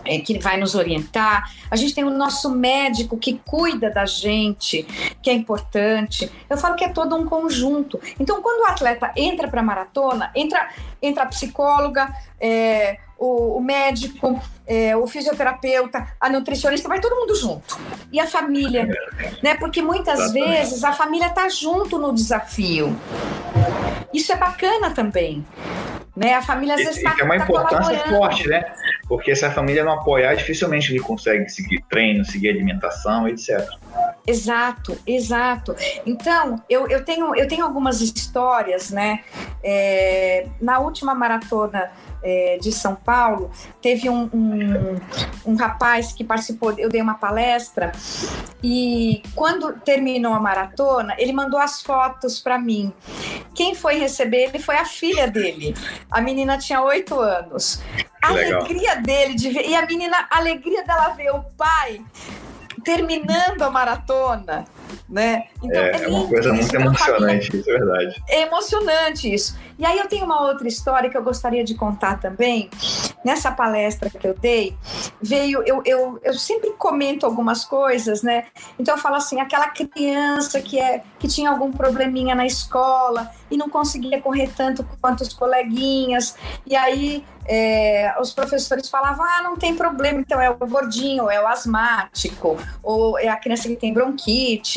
[0.05, 4.83] é, que vai nos orientar, a gente tem o nosso médico que cuida da gente,
[5.21, 6.31] que é importante.
[6.49, 7.99] Eu falo que é todo um conjunto.
[8.19, 10.66] Então, quando o atleta entra para maratona, entra
[11.01, 17.35] entra, a psicóloga, é, o, o, médico, é, o fisioterapeuta, a nutricionista, vai todo mundo
[17.35, 17.79] junto.
[18.11, 18.87] E a família,
[19.41, 19.55] né?
[19.55, 20.49] Porque muitas Exatamente.
[20.49, 22.95] vezes a família está junto no desafio.
[24.13, 25.45] Isso é bacana também.
[26.17, 26.33] Né?
[26.33, 28.65] A família às vezes está É uma tá importância forte, né?
[29.07, 33.63] Porque se a família não apoiar, dificilmente ele consegue seguir treino, seguir alimentação, etc.
[34.25, 35.75] Exato, exato.
[36.07, 39.19] Então, eu, eu, tenho, eu tenho algumas histórias, né?
[39.63, 41.91] É, na última maratona
[42.23, 43.51] é, de São Paulo,
[43.81, 44.99] teve um, um,
[45.45, 47.91] um, rapaz que participou, eu dei uma palestra,
[48.63, 52.91] e quando terminou a maratona, ele mandou as fotos para mim.
[53.53, 55.73] Quem foi receber ele foi a filha dele.
[56.09, 57.81] A menina tinha oito anos.
[58.21, 62.01] A alegria dele de ver, e a menina, a alegria dela ver o pai
[62.83, 64.65] terminando a maratona,
[65.07, 65.45] né?
[65.63, 68.23] Então, é, é, uma coisa muito emocionante, isso é verdade.
[68.27, 69.57] É emocionante isso.
[69.79, 72.69] E aí eu tenho uma outra história que eu gostaria de contar também.
[73.23, 74.75] Nessa palestra que eu dei,
[75.21, 78.45] veio, eu, eu, eu sempre comento algumas coisas, né?
[78.79, 83.57] Então eu falo assim, aquela criança que, é, que tinha algum probleminha na escola e
[83.57, 89.55] não conseguia correr tanto quanto os coleguinhas, e aí é, os professores falavam: ah, não
[89.55, 93.75] tem problema, então é o gordinho, ou é o asmático, ou é a criança que
[93.75, 94.76] tem bronquite.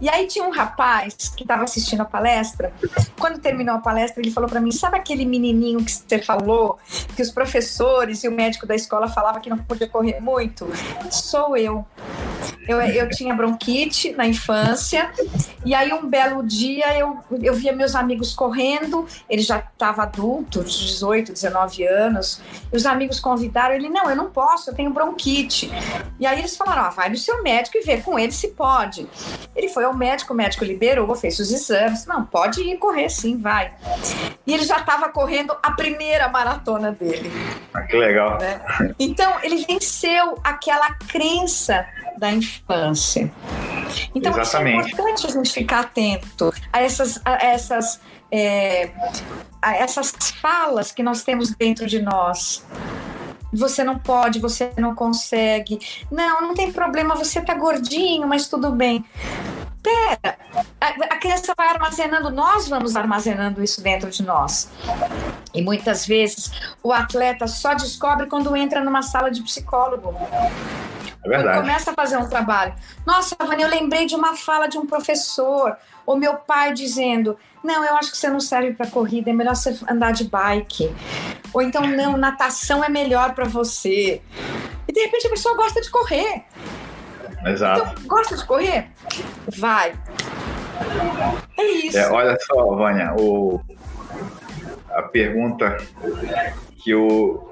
[0.00, 2.72] E aí tinha um rapaz que estava assistindo a palestra.
[3.18, 6.78] Quando terminou a palestra, ele falou para mim: sabe aquele menininho que você falou,
[7.14, 10.68] que os professores e o médico da escola falavam que não podia correr muito?
[11.10, 11.86] Sou eu.
[12.66, 15.10] Eu, eu tinha bronquite na infância,
[15.64, 20.62] e aí um belo dia eu, eu via meus amigos correndo, ele já estava adulto,
[20.62, 22.40] 18, 19 anos,
[22.72, 25.70] e os amigos convidaram ele: não, eu não posso, eu tenho bronquite.
[26.18, 29.06] E aí eles falaram: ah, vai no seu médico e vê com ele se pode.
[29.54, 33.38] Ele foi ao médico, o médico liberou, fez os exames, não, pode ir correr sim,
[33.38, 33.72] vai.
[34.46, 37.30] E ele já estava correndo a primeira maratona dele.
[37.72, 38.38] Ah, que legal.
[38.38, 38.60] Né?
[38.98, 41.86] Então, ele venceu aquela crença
[42.18, 43.32] da infância.
[44.14, 44.88] Então, Exatamente.
[44.88, 48.00] é importante a gente ficar atento a essas, a essas,
[48.30, 48.90] é,
[49.60, 52.64] a essas falas que nós temos dentro de nós
[53.56, 55.78] você não pode, você não consegue.
[56.10, 59.04] Não, não tem problema, você tá gordinho, mas tudo bem.
[59.84, 60.38] Pera,
[61.24, 64.70] criança vai armazenando, nós vamos armazenando isso dentro de nós.
[65.54, 66.50] E muitas vezes
[66.82, 70.14] o atleta só descobre quando entra numa sala de psicólogo.
[71.24, 71.56] É verdade.
[71.56, 72.74] Quando começa a fazer um trabalho.
[73.06, 77.82] Nossa, Vânia, eu lembrei de uma fala de um professor, ou meu pai dizendo: Não,
[77.82, 80.94] eu acho que você não serve para corrida, é melhor você andar de bike.
[81.54, 84.20] Ou então, não, natação é melhor para você.
[84.86, 86.44] E de repente a pessoa gosta de correr.
[87.44, 87.92] Exato.
[87.92, 88.86] Então, gosta de correr?
[89.56, 89.94] Vai.
[91.58, 91.98] É isso.
[91.98, 93.60] É, olha só, Vânia, o,
[94.90, 95.76] a pergunta
[96.82, 97.50] que o.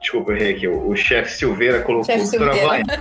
[0.00, 0.68] Desculpa, eu errei aqui.
[0.68, 2.04] O, o chefe Silveira colocou.
[2.04, 2.66] Chefe Silveira.
[2.66, 3.00] Vânia,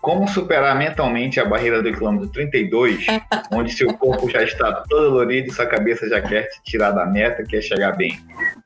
[0.00, 3.06] como superar mentalmente a barreira do quilômetro 32,
[3.52, 7.04] onde seu corpo já está todo dolorido e sua cabeça já quer te tirar da
[7.04, 8.18] meta, quer chegar bem?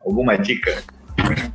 [0.04, 0.82] Alguma dica?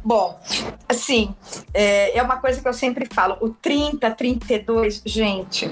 [0.04, 0.40] Bom,
[0.88, 1.36] assim,
[1.74, 5.70] é, é, uma coisa que eu sempre falo: o 30, 32, gente,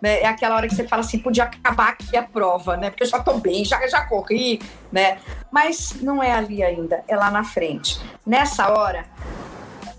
[0.00, 2.90] né, é aquela hora que você fala assim, podia acabar aqui a prova, né?
[2.90, 4.60] Porque eu já tô bem, já, já corri,
[4.90, 5.18] né?
[5.50, 8.00] Mas não é ali ainda, é lá na frente.
[8.24, 9.04] Nessa hora,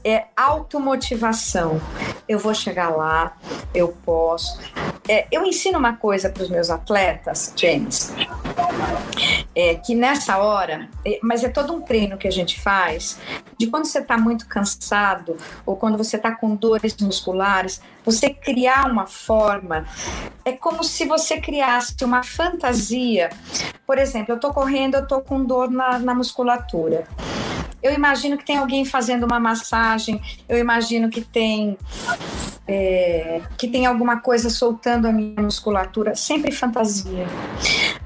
[0.04, 1.82] é automotivação.
[2.28, 3.36] Eu vou chegar lá,
[3.74, 4.60] eu posso.
[5.08, 8.14] É, eu ensino uma coisa para os meus atletas, James,
[9.56, 13.20] é que nessa hora, é, mas é todo um treino que a gente faz,
[13.58, 18.90] de quando você está muito cansado ou quando você está com dores musculares, você criar
[18.90, 19.86] uma forma,
[20.46, 23.30] é como se você criasse uma fantasia.
[23.86, 27.08] Por exemplo, eu estou correndo, eu estou com dor na, na musculatura
[27.82, 31.78] eu imagino que tem alguém fazendo uma massagem, eu imagino que tem
[32.68, 37.26] é, que tem alguma coisa soltando a minha musculatura, sempre fantasia.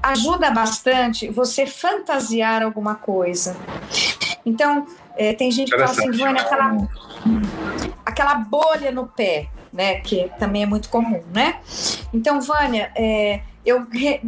[0.02, 3.56] Ajuda bastante você fantasiar alguma coisa.
[4.44, 4.86] Então,
[5.16, 6.88] é, tem gente que fala assim, Vânia, aquela,
[8.04, 10.00] aquela bolha no pé, né?
[10.00, 11.60] Que também é muito comum, né?
[12.12, 13.86] Então, Vânia, é, eu,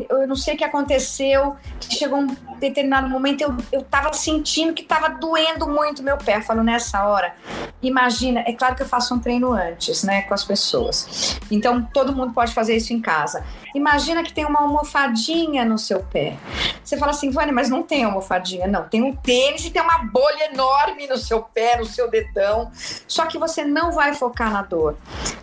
[0.08, 4.84] eu não sei o que aconteceu, chegou um determinado momento, eu, eu tava sentindo que
[4.84, 6.36] tava doendo muito meu pé.
[6.36, 7.34] Eu falo, nessa hora,
[7.82, 11.38] imagina, é claro que eu faço um treino antes, né, com as pessoas.
[11.50, 13.44] Então, todo mundo pode fazer isso em casa.
[13.74, 16.36] Imagina que tem uma almofadinha no seu pé.
[16.82, 18.68] Você fala assim, Vânia, mas não tem almofadinha.
[18.68, 22.70] Não, tem um tênis e tem uma bolha enorme no seu pé, no seu dedão.
[23.08, 24.96] Só que você não vai focar na dor.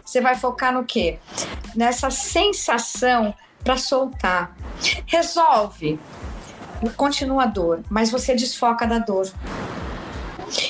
[0.06, 1.20] Você vai focar no quê?
[1.76, 4.56] Nessa sensação para soltar.
[5.06, 6.00] Resolve.
[6.98, 9.32] Continua a dor, mas você desfoca da dor.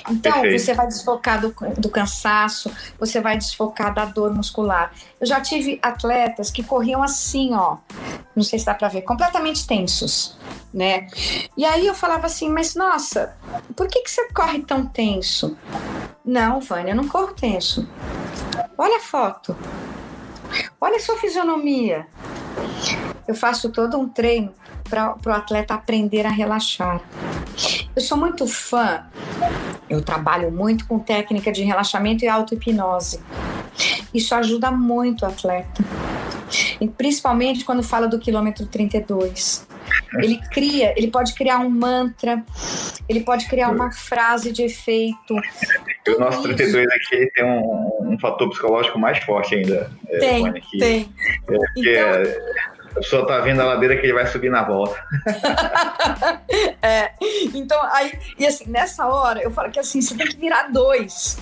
[0.10, 0.60] Então, Perfeito.
[0.60, 4.92] você vai desfocar do, do, cansaço, você vai desfocar da dor muscular.
[5.20, 7.78] Eu já tive atletas que corriam assim, ó,
[8.36, 10.38] não sei se dá para ver, completamente tensos,
[10.74, 11.08] né?
[11.58, 13.36] E aí eu falava assim, mas nossa,
[13.76, 15.58] por que, que você corre tão tenso?
[16.24, 17.88] Não, Vânia, eu não corro tenso.
[18.78, 19.56] Olha a foto.
[20.80, 22.08] Olha a sua fisionomia.
[23.28, 24.54] Eu faço todo um treino
[24.90, 27.02] para o atleta aprender a relaxar.
[27.96, 29.06] Eu sou muito fã,
[29.90, 33.20] eu trabalho muito com técnica de relaxamento e auto-hipnose.
[34.14, 35.84] Isso ajuda muito o atleta.
[36.80, 39.68] E principalmente quando fala do quilômetro 32.
[40.20, 42.44] Ele cria, ele pode criar um mantra,
[43.08, 45.36] ele pode criar uma frase de efeito.
[46.08, 46.96] O nosso 32 isso.
[46.96, 49.92] aqui tem um, um, fator psicológico mais forte ainda.
[50.08, 51.14] É, tem, é, tem.
[51.50, 55.02] É, então, a pessoa tá vendo a ladeira que ele vai subir na volta.
[56.82, 57.14] é,
[57.54, 61.38] então aí, e assim, nessa hora eu falo que assim, você tem que virar dois.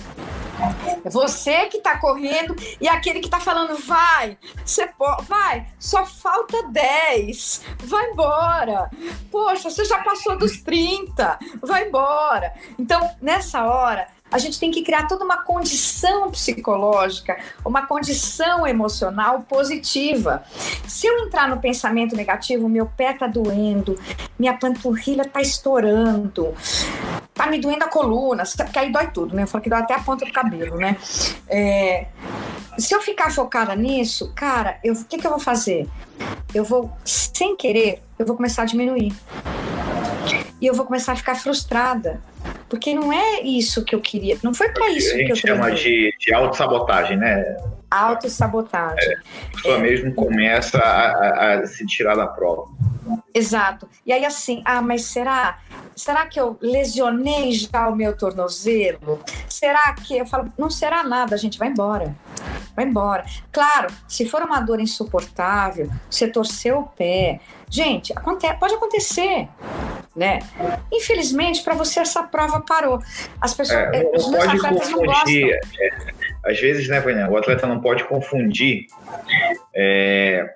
[1.04, 6.68] Você que tá correndo e aquele que tá falando, vai, você pode, vai, só falta
[6.68, 8.90] 10, vai embora.
[9.30, 12.52] Poxa, você já passou dos 30, vai embora.
[12.78, 19.42] Então, nessa hora, a gente tem que criar toda uma condição psicológica, uma condição emocional
[19.42, 20.42] positiva.
[20.86, 23.98] Se eu entrar no pensamento negativo, meu pé tá doendo,
[24.38, 26.54] minha panturrilha tá estourando,
[27.34, 29.42] tá me doendo a coluna, porque aí dói tudo, né?
[29.42, 30.96] Eu falo que dói até a ponta do cabelo, né?
[31.48, 32.06] É,
[32.78, 35.88] se eu ficar focada nisso, cara, o que, que eu vou fazer?
[36.54, 39.12] Eu vou, sem querer, eu vou começar a diminuir.
[40.60, 42.20] E eu vou começar a ficar frustrada
[42.70, 46.12] porque não é isso que eu queria, não foi para isso que eu chama treinei.
[46.12, 47.56] de, de autossabotagem, né?
[47.90, 49.10] Autossabotagem.
[49.10, 49.78] É, a pessoa é.
[49.80, 52.70] mesmo começa a, a, a, se tirar da prova.
[53.34, 53.88] Exato.
[54.06, 55.58] E aí assim, ah, mas será?
[55.96, 59.20] Será que eu lesionei já o meu tornozelo?
[59.48, 62.14] Será que eu falo, não será nada, a gente vai embora.
[62.76, 63.24] Vai embora.
[63.50, 69.48] Claro, se for uma dor insuportável, você torceu o pé, gente, acontece, pode acontecer
[70.20, 70.38] né?
[70.92, 72.98] Infelizmente, para você essa prova parou.
[73.40, 75.32] As pessoas, é, eh, os meus atletas não gostam.
[75.34, 75.60] É,
[76.44, 78.86] às vezes, né, o atleta não pode confundir
[79.74, 80.46] é,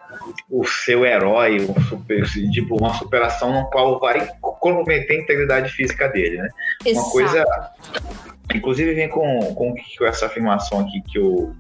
[0.51, 6.09] o seu herói, um super, tipo, uma superação no qual vai comprometer a integridade física
[6.09, 6.49] dele, né?
[6.85, 7.07] Exato.
[7.07, 7.45] Uma coisa.
[8.55, 11.55] Inclusive vem com, com, com essa afirmação aqui que o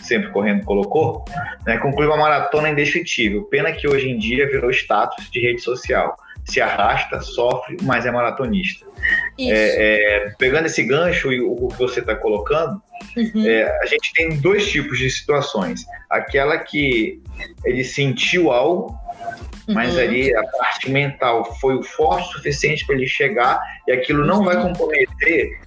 [0.00, 1.24] Sempre Correndo colocou,
[1.66, 1.76] né?
[1.78, 3.42] Conclui uma maratona indescritível.
[3.46, 6.16] Pena que hoje em dia virou status de rede social.
[6.48, 8.86] Se arrasta, sofre, mas é maratonista.
[9.38, 12.80] É, é, pegando esse gancho e o que você está colocando,
[13.16, 13.46] uhum.
[13.46, 15.84] é, a gente tem dois tipos de situações.
[16.08, 17.20] Aquela que
[17.64, 18.98] ele sentiu algo,
[19.68, 20.00] mas uhum.
[20.00, 24.38] ali a parte mental foi o forte o suficiente para ele chegar e aquilo não
[24.38, 24.44] uhum.
[24.44, 25.60] vai comprometer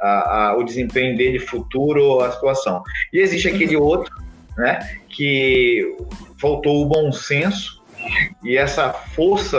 [0.00, 2.82] a, a, o desempenho dele futuro ou a situação.
[3.12, 3.84] E existe aquele uhum.
[3.84, 4.14] outro,
[4.58, 5.96] né, que
[6.38, 7.81] faltou o bom senso
[8.42, 9.58] e essa força,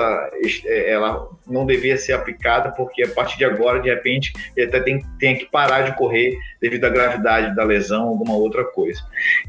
[0.65, 4.79] é, ela não devia ser aplicada, porque a partir de agora, de repente, ele até
[4.79, 9.01] tem, tem que parar de correr devido à gravidade da lesão, alguma outra coisa.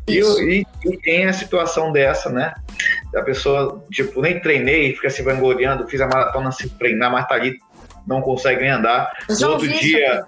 [0.08, 2.54] E, e, e, tem a situação dessa, né?
[3.14, 7.34] A pessoa, tipo, nem treinei, fica se vangloriando, fiz a maratona sem treinar, mas tá
[7.34, 7.58] ali
[8.06, 9.10] não consegue nem andar.
[9.40, 10.26] No outro dia,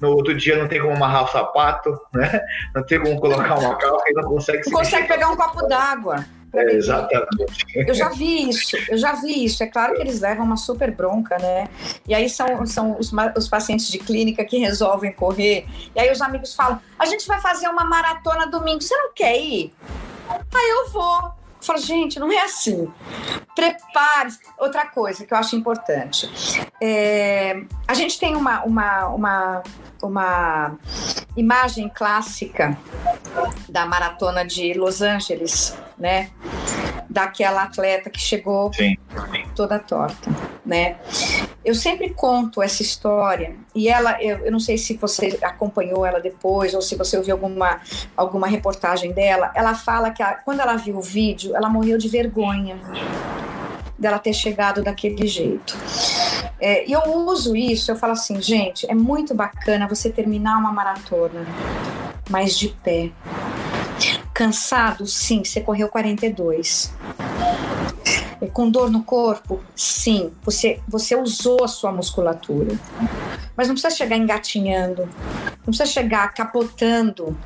[0.00, 2.40] no outro dia não tem como amarrar o sapato, né?
[2.74, 4.70] Não tem como colocar uma calça e não consegue.
[4.70, 6.24] Não consegue pegar um copo d'água.
[6.54, 7.66] É, exatamente.
[7.74, 9.62] Eu já vi isso, eu já vi isso.
[9.62, 11.68] É claro que eles levam uma super bronca, né?
[12.06, 15.66] E aí são, são os, os pacientes de clínica que resolvem correr.
[15.94, 19.36] E aí os amigos falam: a gente vai fazer uma maratona domingo, você não quer
[19.36, 19.72] ir?
[20.28, 21.38] Aí eu vou.
[21.58, 22.90] Eu falo, gente, não é assim.
[23.54, 24.30] Prepare.
[24.58, 26.30] Outra coisa que eu acho importante.
[26.80, 29.62] É, a gente tem uma, uma, uma,
[30.06, 30.76] uma
[31.36, 32.76] imagem clássica
[33.68, 36.30] da maratona de Los Angeles, né?
[37.08, 38.96] Daquela atleta que chegou Sim.
[39.54, 40.30] toda torta,
[40.64, 40.96] né?
[41.64, 46.20] Eu sempre conto essa história e ela, eu, eu, não sei se você acompanhou ela
[46.20, 47.80] depois ou se você ouviu alguma,
[48.16, 49.50] alguma reportagem dela.
[49.54, 52.78] Ela fala que a, quando ela viu o vídeo, ela morreu de vergonha
[53.98, 55.76] dela ter chegado daquele jeito.
[56.60, 61.46] É, eu uso isso, eu falo assim, gente, é muito bacana você terminar uma maratona,
[62.30, 63.10] mas de pé.
[64.32, 66.92] Cansado, sim, você correu 42.
[68.40, 72.78] E com dor no corpo, sim, você, você usou a sua musculatura.
[73.56, 75.08] Mas não precisa chegar engatinhando,
[75.58, 77.36] não precisa chegar capotando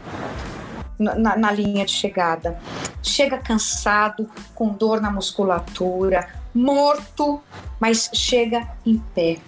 [0.98, 2.58] na, na, linha de chegada.
[3.02, 7.40] Chega cansado, com dor na musculatura, morto,
[7.80, 9.38] mas chega em pé.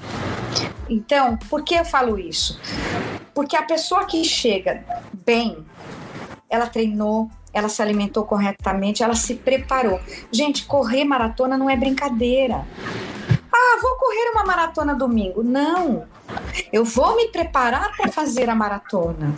[0.89, 2.61] Então, por que eu falo isso?
[3.35, 4.85] Porque a pessoa que chega
[5.25, 5.65] bem,
[6.49, 10.01] ela treinou, ela se alimentou corretamente, ela se preparou.
[10.31, 12.67] Gente, correr maratona não é brincadeira.
[13.53, 15.43] Ah, vou correr uma maratona domingo.
[15.43, 16.07] Não.
[16.73, 19.35] Eu vou me preparar para fazer a maratona.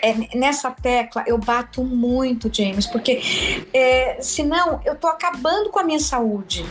[0.00, 3.20] É, nessa tecla eu bato muito, James, porque
[3.74, 6.64] é, senão eu tô acabando com a minha saúde.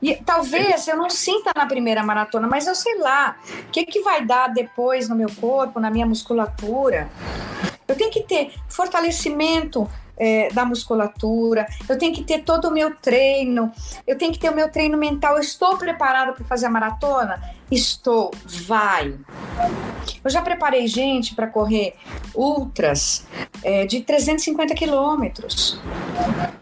[0.00, 3.36] E talvez eu não sinta na primeira maratona, mas eu sei lá
[3.66, 7.08] o que, que vai dar depois no meu corpo, na minha musculatura.
[7.90, 12.94] Eu tenho que ter fortalecimento é, da musculatura, eu tenho que ter todo o meu
[12.94, 13.72] treino,
[14.06, 15.34] eu tenho que ter o meu treino mental.
[15.34, 17.42] Eu estou preparado para fazer a maratona?
[17.70, 19.18] Estou, vai.
[20.22, 21.94] Eu já preparei gente para correr
[22.34, 23.26] ultras
[23.64, 25.80] é, de 350 quilômetros.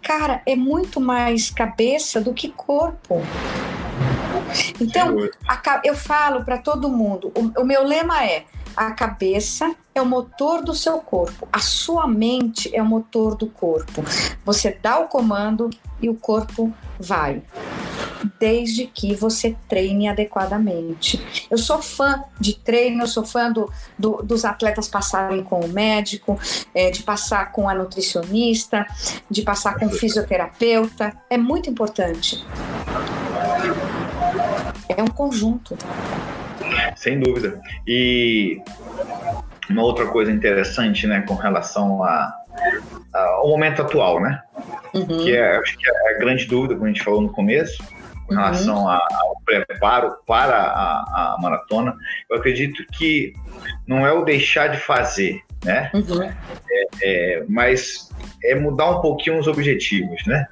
[0.01, 3.21] Cara, é muito mais cabeça do que corpo.
[4.81, 5.17] Então,
[5.47, 8.45] a, eu falo para todo mundo: o, o meu lema é
[8.79, 13.49] a cabeça é o motor do seu corpo, a sua mente é o motor do
[13.49, 14.05] corpo.
[14.45, 15.69] Você dá o comando
[16.01, 17.43] e o corpo vai.
[18.39, 21.47] Desde que você treine adequadamente.
[21.51, 25.69] Eu sou fã de treino, eu sou fã do, do, dos atletas passarem com o
[25.69, 26.39] médico,
[26.73, 28.87] é, de passar com a nutricionista,
[29.29, 31.17] de passar com o fisioterapeuta.
[31.29, 32.45] É muito importante.
[34.89, 35.77] É um conjunto.
[36.99, 37.61] Sem dúvida.
[37.87, 38.61] E
[39.71, 42.35] uma outra coisa interessante, né, com relação a,
[43.15, 44.43] a, ao momento atual, né?
[44.93, 45.07] Uhum.
[45.07, 47.81] Que é, acho que é a grande dúvida, como a gente falou no começo,
[48.27, 48.41] com uhum.
[48.41, 48.91] relação uhum.
[48.91, 51.95] ao preparo para a, a, maratona.
[52.29, 53.33] Eu acredito que
[53.87, 55.91] não é o deixar de fazer, né?
[55.95, 56.23] Uhum.
[56.23, 58.09] É, é, mas
[58.45, 60.47] é mudar um pouquinho os objetivos, né?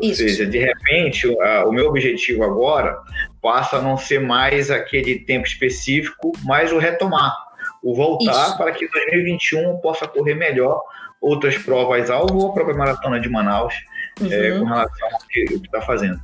[0.00, 0.22] Isso.
[0.22, 2.98] Ou seja, de repente, o meu objetivo agora
[3.40, 7.34] passa a não ser mais aquele tempo específico, mas o retomar,
[7.82, 8.58] o voltar Isso.
[8.58, 10.82] para que em 2021 eu possa correr melhor
[11.20, 13.74] outras provas alvo ou a própria maratona de Manaus
[14.20, 14.32] uhum.
[14.32, 16.20] é, com relação ao que está fazendo.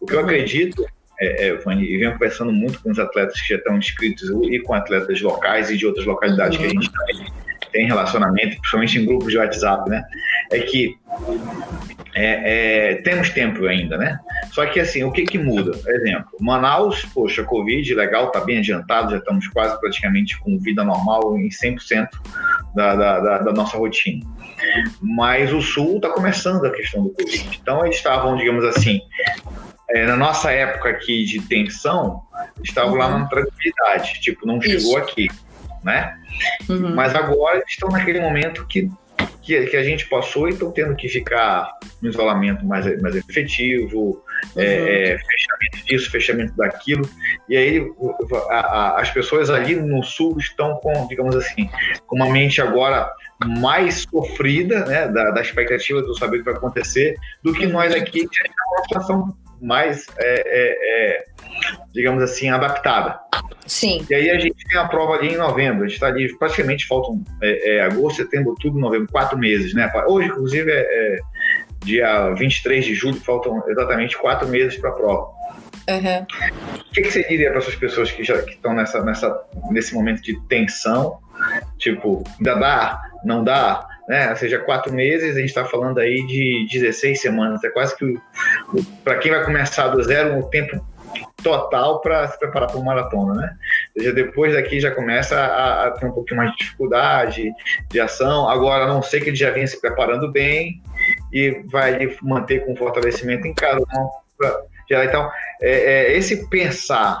[0.00, 0.20] O que uhum.
[0.20, 0.86] eu acredito
[1.18, 4.60] é, é, Fanny, e venho conversando muito com os atletas que já estão inscritos e
[4.60, 6.64] com atletas locais e de outras localidades uhum.
[6.64, 7.26] que a gente tem,
[7.72, 10.04] tem relacionamento, principalmente em grupos de WhatsApp, né?
[10.52, 10.96] É que
[12.14, 14.18] é, é, temos tempo ainda, né?
[14.52, 15.76] Só que assim, o que que muda?
[15.76, 20.82] Por exemplo, Manaus, poxa, Covid, legal, tá bem adiantado, já estamos quase praticamente com vida
[20.82, 22.08] normal em 100%
[22.74, 24.24] da, da, da, da nossa rotina.
[25.00, 27.60] Mas o Sul está começando a questão do Covid.
[27.60, 29.00] Então eles estavam, digamos assim,
[29.90, 32.22] é, na nossa época aqui de tensão,
[32.64, 32.98] estavam uhum.
[32.98, 34.98] lá na tranquilidade, tipo, não chegou Isso.
[34.98, 35.28] aqui,
[35.86, 36.18] né?
[36.68, 36.94] Uhum.
[36.94, 38.90] Mas agora estão naquele momento que
[39.40, 41.70] que, que a gente passou e estão tendo que ficar
[42.02, 44.22] no isolamento mais, mais efetivo,
[44.56, 44.86] é, uhum.
[44.88, 47.08] é, fechamento disso, fechamento daquilo.
[47.48, 47.92] E aí
[48.50, 51.70] a, a, as pessoas ali no sul estão com, digamos assim,
[52.08, 53.08] com uma mente agora
[53.60, 57.14] mais sofrida, né, da, da expectativa do saber o que vai acontecer,
[57.44, 61.24] do que nós aqui que é uma situação mais, é, é, é,
[61.92, 63.18] digamos assim, adaptada.
[63.66, 64.06] Sim.
[64.08, 65.84] E aí a gente tem a prova ali em novembro.
[65.84, 69.90] A gente está ali, praticamente faltam é, é, agosto, setembro, outubro, novembro, quatro meses, né?
[70.06, 71.18] Hoje, inclusive, é, é
[71.84, 75.36] dia 23 de julho, faltam exatamente quatro meses para a prova.
[75.88, 76.26] Uhum.
[76.80, 79.40] O que, que, você diria para essas pessoas que já estão nessa, nessa,
[79.70, 81.18] nesse momento de tensão?
[81.78, 83.00] Tipo, ainda dá?
[83.24, 83.86] Não dá?
[84.08, 84.30] Né?
[84.30, 87.62] Ou seja, quatro meses, a gente está falando aí de 16 semanas.
[87.62, 88.18] É quase que,
[89.04, 90.84] para quem vai começar do zero, o tempo
[91.42, 93.56] total para se preparar para uma maratona, né?
[93.94, 97.50] Ou seja, depois daqui já começa a, a, ter um pouquinho mais de dificuldade
[97.90, 98.48] de ação.
[98.48, 100.80] Agora, a não sei que ele já venha se preparando bem
[101.32, 103.84] e vai manter com fortalecimento em casa.
[104.90, 105.30] Então,
[105.62, 107.20] é, é, esse pensar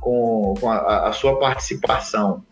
[0.00, 2.44] com, com a, a, sua participação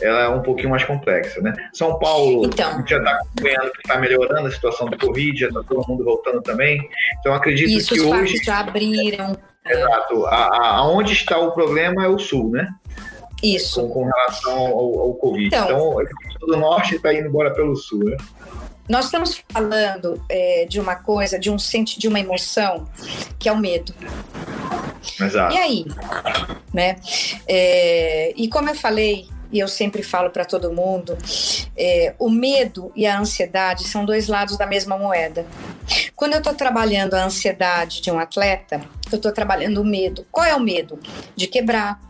[0.00, 1.52] ela é um pouquinho mais complexa, né?
[1.72, 5.62] São Paulo então, já está acompanhando que está melhorando a situação do Covid, já está
[5.62, 6.80] todo mundo voltando também.
[7.20, 9.36] Então acredito isso, que os hoje já abriram.
[9.66, 10.26] Exato.
[10.26, 12.68] A, a, aonde está o problema é o sul, né?
[13.42, 13.82] Isso.
[13.88, 15.46] Com, com relação ao, ao Covid.
[15.46, 16.02] Então, então
[16.42, 18.16] o do norte está indo embora pelo sul, né?
[18.88, 22.86] Nós estamos falando é, de uma coisa, de um senti de uma emoção
[23.38, 23.94] que é o medo.
[25.18, 25.54] Exato.
[25.54, 25.86] E aí,
[26.72, 26.96] né?
[27.48, 31.16] É, e como eu falei e eu sempre falo para todo mundo,
[31.76, 35.46] é, o medo e a ansiedade são dois lados da mesma moeda.
[36.16, 40.24] Quando eu estou trabalhando a ansiedade de um atleta, eu estou trabalhando o medo.
[40.30, 40.98] Qual é o medo?
[41.34, 42.00] De quebrar,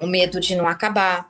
[0.00, 1.28] o medo de não acabar,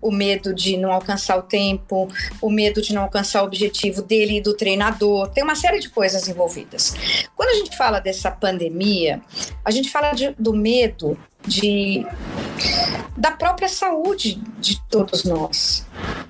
[0.00, 2.08] o medo de não alcançar o tempo,
[2.40, 5.28] o medo de não alcançar o objetivo dele e do treinador.
[5.28, 6.94] Tem uma série de coisas envolvidas.
[7.34, 9.20] Quando a gente fala dessa pandemia,
[9.64, 12.06] a gente fala de, do medo de
[13.16, 15.86] da própria saúde de todos nós,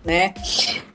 [0.06, 0.32] né?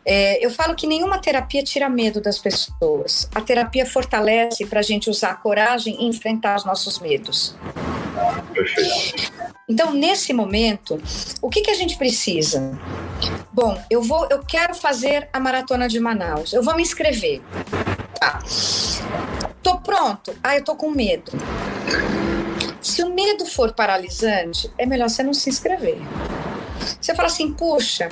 [0.05, 3.29] É, eu falo que nenhuma terapia tira medo das pessoas.
[3.35, 7.53] A terapia fortalece para a gente usar coragem e enfrentar os nossos medos.
[8.53, 9.31] Perfeito.
[9.67, 11.01] Então, nesse momento,
[11.41, 12.77] o que, que a gente precisa?
[13.53, 16.53] Bom, eu vou, eu quero fazer a maratona de Manaus.
[16.53, 17.41] Eu vou me inscrever.
[18.19, 18.39] Tá.
[19.61, 20.33] Tô pronto.
[20.43, 21.31] Ah, eu tô com medo.
[22.81, 25.97] Se o medo for paralisante, é melhor você não se inscrever.
[26.99, 28.09] Você fala assim, puxa,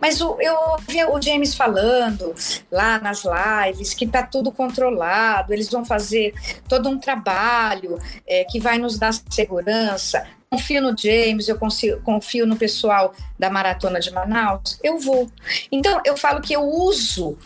[0.00, 2.34] mas o, eu ouvi o James falando
[2.70, 6.34] lá nas lives que tá tudo controlado, eles vão fazer
[6.68, 12.46] todo um trabalho é, que vai nos dar segurança confio no James, eu confio, confio
[12.46, 15.30] no pessoal da Maratona de Manaus, eu vou.
[15.70, 17.36] Então, eu falo que eu uso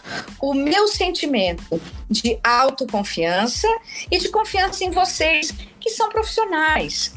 [0.40, 3.68] o meu sentimento de autoconfiança
[4.10, 5.52] e de confiança em vocês,
[5.82, 7.12] que são profissionais,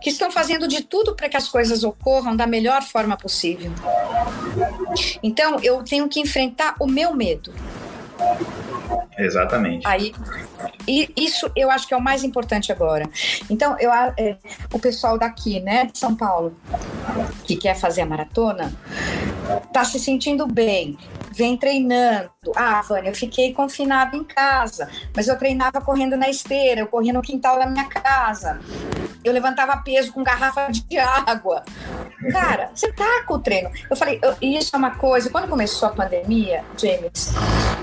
[0.00, 3.70] que estão fazendo de tudo para que as coisas ocorram da melhor forma possível.
[5.22, 7.52] Então, eu tenho que enfrentar o meu medo.
[9.18, 9.86] Exatamente.
[9.86, 10.14] Aí,
[10.86, 13.08] e isso eu acho que é o mais importante agora.
[13.50, 14.38] Então, eu, é,
[14.72, 16.56] o pessoal daqui, né, de São Paulo,
[17.44, 18.72] que quer fazer a maratona,
[19.72, 20.96] tá se sentindo bem,
[21.32, 22.30] vem treinando.
[22.54, 27.12] Ah, Vânia, eu fiquei confinada em casa, mas eu treinava correndo na esteira, eu corria
[27.12, 28.60] no quintal da minha casa.
[29.24, 31.64] Eu levantava peso com garrafa de água.
[32.30, 33.70] Cara, você tá com o treino.
[33.90, 35.30] Eu falei, eu, isso é uma coisa.
[35.30, 37.32] Quando começou a pandemia, James,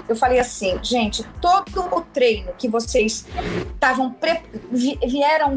[0.08, 3.26] eu falei assim, gente, todo o treino que vocês
[3.74, 4.16] estavam
[4.72, 5.56] vieram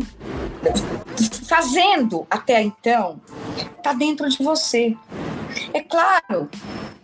[1.46, 3.20] fazendo até então
[3.82, 4.96] tá dentro de você.
[5.72, 6.50] É claro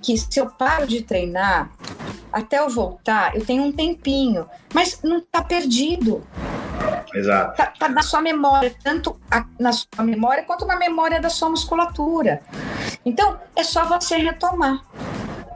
[0.05, 1.71] que se eu paro de treinar
[2.31, 6.23] até eu voltar, eu tenho um tempinho, mas não tá perdido.
[7.15, 7.57] Exato.
[7.57, 11.49] Tá, tá, na sua memória, tanto a, na sua memória quanto na memória da sua
[11.49, 12.43] musculatura.
[13.05, 14.85] Então, é só você retomar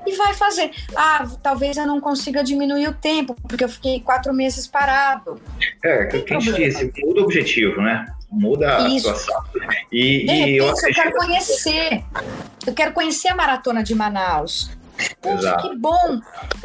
[0.07, 0.71] e vai fazer.
[0.97, 5.39] Ah, talvez eu não consiga diminuir o tempo, porque eu fiquei quatro meses parado.
[5.85, 8.07] É, que a gente disse, muda o objetivo, né?
[8.31, 9.15] Muda a Isso.
[9.15, 9.45] situação.
[9.91, 12.05] E, De repente, eu, eu quero conhecer.
[12.67, 14.71] Eu quero conhecer a maratona de Manaus.
[15.21, 16.21] Poxa, que bom!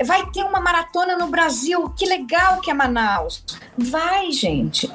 [0.06, 3.46] Vai ter uma maratona no Brasil, que legal que é Manaus.
[3.78, 4.92] Vai, gente.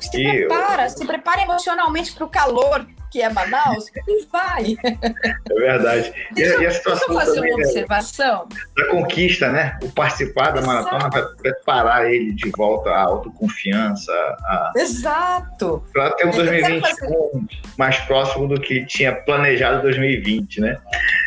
[0.00, 4.76] Se prepara, se prepara emocionalmente para o calor, que é Manaus, e vai.
[4.84, 6.12] É verdade.
[6.32, 8.48] Deixa, e, a situação deixa eu fazer uma observação.
[8.76, 9.78] Da conquista, né?
[9.82, 14.12] O participar da maratona vai preparar ele de volta à autoconfiança.
[14.12, 14.72] A...
[14.76, 15.84] Exato.
[15.92, 17.40] Para ter um 2021 fazer...
[17.76, 20.78] mais próximo do que tinha planejado 2020, né?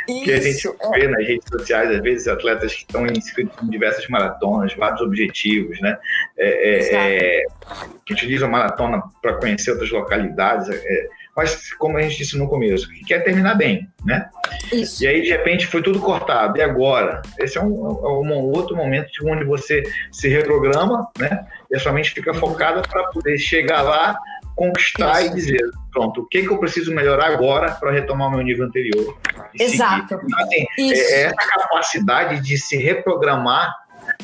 [0.08, 0.90] Isso, que a gente é.
[0.92, 5.80] vê nas redes sociais, às vezes, atletas que estão inscritos em diversas maratonas, vários objetivos,
[5.82, 5.98] né?
[6.38, 10.70] É, é, é a gente utiliza a maratona para conhecer outras localidades.
[10.70, 14.30] É, mas como a gente disse no começo, que quer terminar bem, né?
[14.72, 15.04] Isso.
[15.04, 16.58] E aí, de repente, foi tudo cortado.
[16.58, 17.22] E agora?
[17.40, 21.46] Esse é um, é um outro momento onde você se reprograma, né?
[21.72, 24.16] E a sua mente fica focada para poder chegar lá,
[24.56, 25.32] conquistar Isso.
[25.32, 25.62] e dizer,
[25.92, 29.18] pronto, o que, que eu preciso melhorar agora para retomar o meu nível anterior?
[29.60, 30.14] Exato.
[30.14, 33.74] Então, assim, é, é essa capacidade de se reprogramar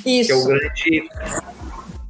[0.05, 0.28] Isso.
[0.28, 1.10] que é o grande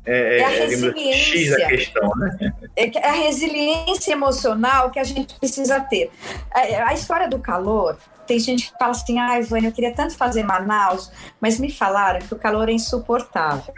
[0.09, 1.13] é, é, a é, resiliência.
[1.13, 2.53] X questão, né?
[2.75, 6.09] É a resiliência emocional que a gente precisa ter.
[6.51, 9.93] A, a história do calor, tem gente que fala assim, ai, ah, Vânia, eu queria
[9.93, 13.73] tanto fazer Manaus, mas me falaram que o calor é insuportável.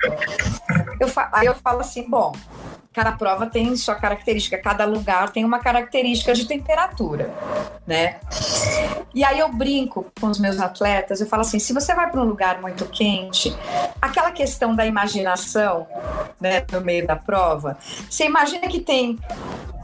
[1.00, 2.34] Eu, aí eu falo assim, bom,
[2.94, 7.34] cada prova tem sua característica, cada lugar tem uma característica de temperatura,
[7.88, 8.20] né?
[9.16, 12.22] E aí eu brinco com os meus atletas, eu falo assim, se você vai para
[12.22, 13.56] um lugar muito quente,
[14.02, 15.88] aquela questão da imaginação,
[16.42, 17.78] né, no meio da prova,
[18.10, 19.20] você imagina que tem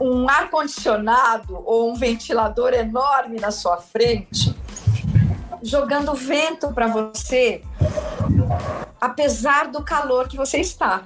[0.00, 4.54] um ar condicionado ou um ventilador enorme na sua frente,
[5.62, 7.62] jogando vento para você,
[9.00, 11.02] apesar do calor que você está.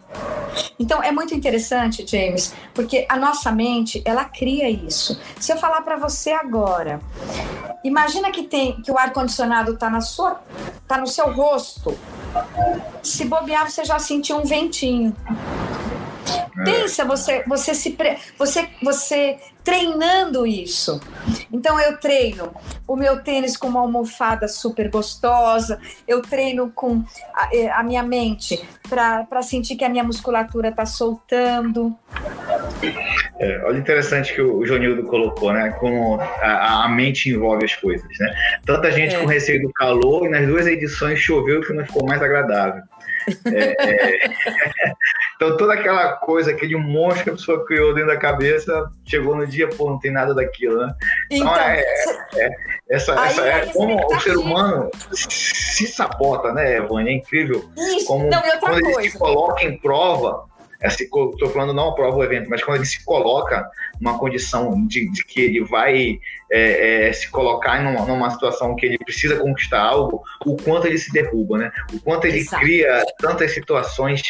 [0.78, 5.20] Então é muito interessante, James, porque a nossa mente ela cria isso.
[5.38, 7.01] Se eu falar para você agora,
[7.84, 10.40] imagina que tem que o ar condicionado está na sua,
[10.86, 11.97] tá no seu rosto.
[13.03, 15.14] Se bobear, você já sentiu um ventinho.
[16.37, 16.64] É.
[16.64, 17.97] Pensa você, você se
[18.39, 21.01] você, você treinando isso.
[21.53, 22.53] Então eu treino
[22.87, 27.05] o meu tênis com uma almofada super gostosa, eu treino com
[27.35, 31.97] a, é, a minha mente para sentir que a minha musculatura está soltando.
[33.39, 35.70] É, olha interessante que o Jonildo colocou, né?
[35.72, 38.35] Como a, a, mente envolve as coisas, né?
[38.64, 39.20] Tanta gente é.
[39.20, 42.83] com receio do calor e nas duas edições choveu que não ficou mais agradável.
[43.46, 44.28] É, é.
[45.36, 49.46] então toda aquela coisa, aquele monstro que a pessoa criou dentro da cabeça, chegou no
[49.46, 50.94] dia, pô, não tem nada daquilo, né?
[51.30, 51.80] Então, então é,
[52.34, 52.50] é,
[52.90, 57.10] essa, essa é como o ser humano se sabota, né, Evânia?
[57.10, 57.64] É incrível.
[57.76, 58.06] Isso.
[58.06, 59.00] Como não, quando coisa.
[59.00, 60.44] ele se coloca em prova,
[60.83, 63.68] estou falando não aprova o evento, mas quando ele se coloca
[64.01, 66.18] numa condição de, de que ele vai
[66.51, 70.99] é, é, se colocar numa, numa, situação que ele precisa conquistar algo, o quanto ele
[70.99, 71.72] se derruba, né?
[71.93, 72.62] O quanto ele Exato.
[72.62, 74.22] cria tantas situações,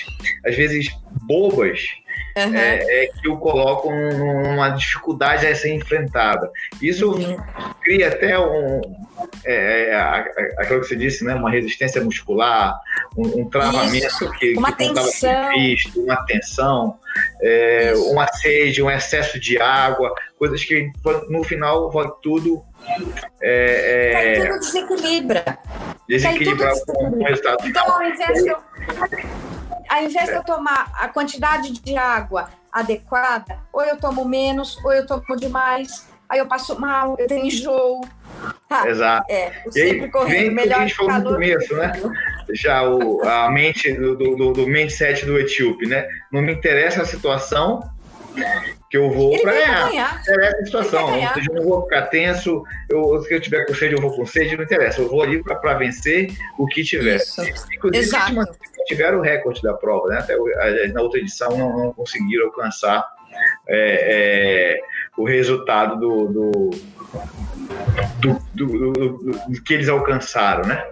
[0.46, 0.88] às vezes
[1.26, 1.80] bobas,
[2.36, 2.54] Uhum.
[2.54, 6.50] É, é, que o colocam numa dificuldade a ser enfrentada.
[6.80, 7.36] Isso uhum.
[7.82, 8.80] cria até um,
[9.44, 11.34] é, é aquilo que você disse, né?
[11.34, 12.74] Uma resistência muscular,
[13.16, 14.30] um, um travamento Isso.
[14.32, 15.46] que, uma que tensão.
[15.46, 16.98] Previsto, uma tensão,
[17.42, 20.90] é, uma sede, um excesso de água, coisas que
[21.28, 22.64] no final vai tudo.
[23.40, 25.58] É, é, tudo desequilibra.
[26.08, 27.66] Desequilibrar com o resultado.
[27.66, 28.56] Então, ao invés de eu
[29.88, 34.92] ao invés de eu tomar a quantidade de água adequada, ou eu tomo menos, ou
[34.92, 38.00] eu tomo demais, aí eu passo mal, eu tenho enjoo.
[38.68, 39.30] Ah, Exato.
[39.30, 41.92] É, e aí, vem melhor que a gente falou no começo, né?
[42.50, 46.08] Já o, a mente do, do, do mindset do etíope, né?
[46.32, 47.82] Não me interessa a situação,
[48.92, 49.88] que eu vou para ganhar.
[49.88, 50.14] ganhar.
[50.14, 51.14] Não interessa a situação.
[51.14, 54.14] Ou seja, eu não vou ficar tenso, eu, se eu tiver com sede, eu vou
[54.14, 55.00] com sede, não interessa.
[55.00, 57.16] Eu vou ali para vencer o que tiver.
[57.16, 57.40] Isso.
[57.72, 58.34] Inclusive, Exato.
[58.86, 60.18] tiveram o recorde da prova, né?
[60.18, 60.36] Até
[60.88, 63.02] na outra edição não, não conseguiram alcançar
[63.66, 64.80] é, é,
[65.16, 66.70] o resultado do, do,
[68.54, 70.84] do, do, que eles alcançaram, né?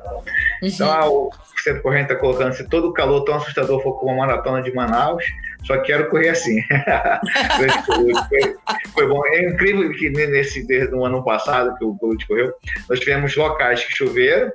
[0.62, 0.68] Uhum.
[0.68, 1.30] Então, o
[1.62, 4.72] centro corrente está colocando se todo o calor tão assustador for como a maratona de
[4.72, 5.22] Manaus,
[5.64, 6.62] só quero correr assim.
[7.86, 8.56] foi,
[8.94, 9.22] foi, bom.
[9.26, 12.52] É incrível que nesse no ano passado que o Bolt correu,
[12.88, 14.52] nós tivemos locais que choveram.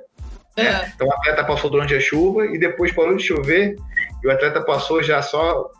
[0.56, 0.64] Né?
[0.64, 0.90] É.
[0.94, 3.76] Então o atleta passou durante a chuva e depois parou de chover
[4.22, 5.70] e o atleta passou já só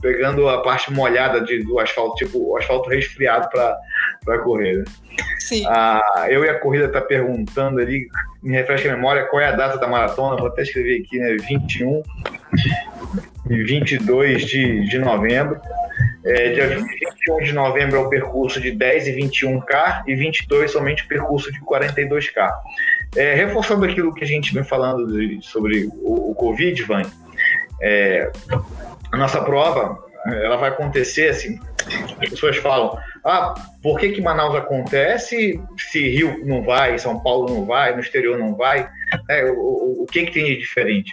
[0.00, 4.78] pegando a parte molhada de, do asfalto, tipo o asfalto resfriado para correr.
[4.78, 4.84] Né?
[5.38, 5.64] Sim.
[5.68, 8.08] Ah, eu e a corrida tá perguntando ali,
[8.42, 11.36] me refresca a memória, qual é a data da maratona, vou até escrever aqui, né?
[11.48, 12.02] 21
[12.32, 12.35] e
[13.44, 15.60] 22 de, de novembro.
[16.24, 21.04] É, dia 21 de novembro é o percurso de 10 e 21K e 22 somente
[21.04, 22.50] o percurso de 42K.
[23.16, 27.02] é, reforçando aquilo que a gente vem falando de, sobre o, o Covid, Van,
[27.80, 28.30] é,
[29.12, 31.60] a nossa prova ela vai acontecer assim.
[32.20, 37.54] As pessoas falam, ah, por que, que Manaus acontece se Rio não vai, São Paulo
[37.54, 38.88] não vai, no exterior não vai?
[39.28, 41.12] É, o, o, que, que tem de diferente?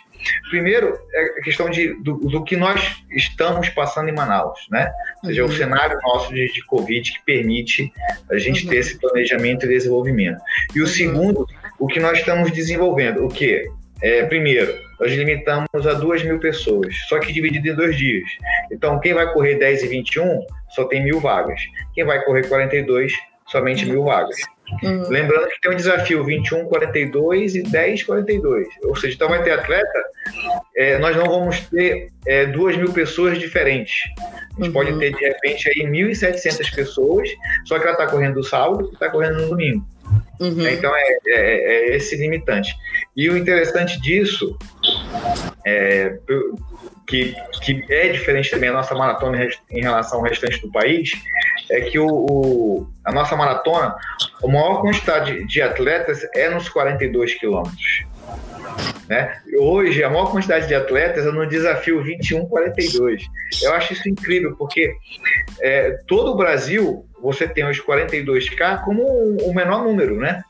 [0.49, 4.91] Primeiro, é a questão de, do, do, que nós estamos passando em Manaus, né?
[5.21, 5.49] Ou seja, uhum.
[5.49, 7.91] o cenário nosso de, de, Covid que permite
[8.31, 8.69] a gente uhum.
[8.69, 10.39] ter esse planejamento e desenvolvimento.
[10.75, 10.87] E o uhum.
[10.89, 11.47] segundo,
[11.79, 13.63] o que nós estamos desenvolvendo, o que?
[14.01, 18.27] É, primeiro, nós limitamos a 2 mil pessoas, só que dividido em dois dias.
[18.71, 21.61] Então, quem vai correr 10 e 21 só tem mil vagas.
[21.93, 23.13] Quem vai correr 42,
[23.47, 24.35] somente mil vagas.
[24.82, 25.07] Uhum.
[25.09, 28.68] Lembrando que tem um desafio 21, 42 e 10, 42.
[28.84, 30.03] Ou seja, então vai ter atleta,
[30.76, 33.93] é, nós não vamos ter é, duas mil pessoas diferentes.
[34.18, 34.72] A gente uhum.
[34.72, 37.30] pode ter, de repente, aí 1.700 pessoas,
[37.66, 39.86] só que ela está correndo no sábado e está correndo no domingo.
[40.39, 40.68] Uhum.
[40.68, 42.76] Então é, é, é, esse limitante.
[43.16, 44.57] E o interessante disso
[45.66, 46.18] é
[47.07, 51.11] que, que é diferente também a nossa maratona em relação ao restante do país,
[51.70, 53.95] é que o, o a nossa maratona,
[54.43, 58.05] a maior quantidade de atletas é nos 42 quilômetros.
[59.07, 59.37] Né?
[59.57, 63.21] Hoje, a maior quantidade de atletas é no desafio 21-42.
[63.61, 64.95] Eu acho isso incrível, porque
[65.61, 70.43] é, todo o Brasil, você tem os 42K como o menor número, né?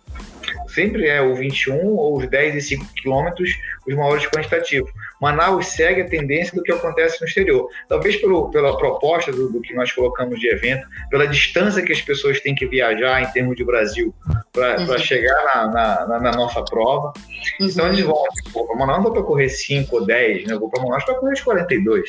[0.68, 3.50] Sempre é o 21 ou os 10 e 5 quilômetros
[3.88, 4.92] os maiores quantitativos.
[5.24, 7.70] Manaus segue a tendência do que acontece no exterior.
[7.88, 12.02] Talvez pelo, pela proposta do, do, que nós colocamos de evento, pela distância que as
[12.02, 14.14] pessoas têm que viajar em termos de Brasil
[14.52, 14.98] para uhum.
[14.98, 17.14] chegar na, na, na, nossa prova.
[17.62, 17.68] Uhum.
[17.68, 18.22] Então eles vão,
[18.52, 20.56] para Manaus não vou para correr 5 ou 10, né?
[20.56, 22.04] vou para Manaus para correr os 42.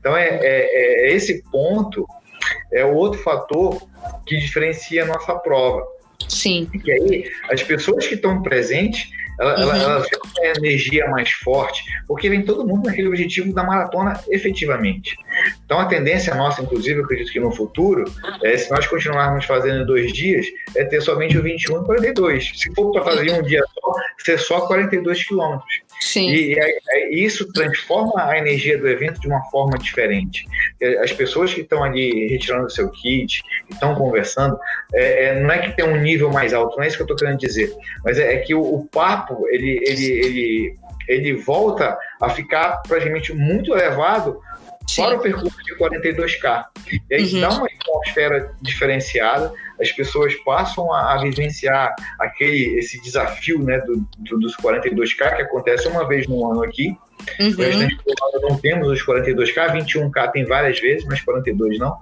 [0.00, 2.04] Então é, é, é esse ponto
[2.72, 3.80] é o outro fator
[4.26, 5.84] que diferencia a nossa prova.
[6.28, 6.68] Sim.
[6.84, 9.08] E aí, as pessoas que estão presentes,
[9.38, 9.62] ela, uhum.
[9.62, 14.20] ela, ela tem a energia mais forte, porque vem todo mundo naquele objetivo da maratona
[14.28, 15.16] efetivamente.
[15.64, 18.04] Então, a tendência nossa, inclusive, eu acredito que no futuro,
[18.42, 22.52] é, se nós continuarmos fazendo dois dias, é ter somente o 21 e 42.
[22.54, 23.92] Se for para fazer um dia só,
[24.24, 25.86] ser só 42 quilômetros.
[26.00, 26.28] Sim.
[26.30, 26.58] E,
[27.10, 30.44] e, isso transforma a energia do evento de uma forma diferente.
[31.02, 34.58] As pessoas que estão ali retirando o seu kit, estão conversando,
[34.94, 37.06] é, é, não é que tem um nível mais alto, não é isso que eu
[37.06, 37.74] estou querendo dizer,
[38.04, 40.74] mas é, é que o, o, papo ele, ele, ele,
[41.08, 44.40] ele volta a ficar praticamente muito elevado
[44.86, 45.02] Sim.
[45.02, 46.64] para o percurso de 42K.
[47.10, 47.40] E aí uhum.
[47.40, 54.06] dá uma atmosfera diferenciada, as pessoas passam a, a vivenciar aquele, esse desafio né, do,
[54.18, 56.96] do, dos 42K, que acontece uma vez no ano aqui.
[57.40, 57.88] Uhum.
[58.48, 61.96] Não temos os 42K, 21K tem várias vezes, mas 42 não.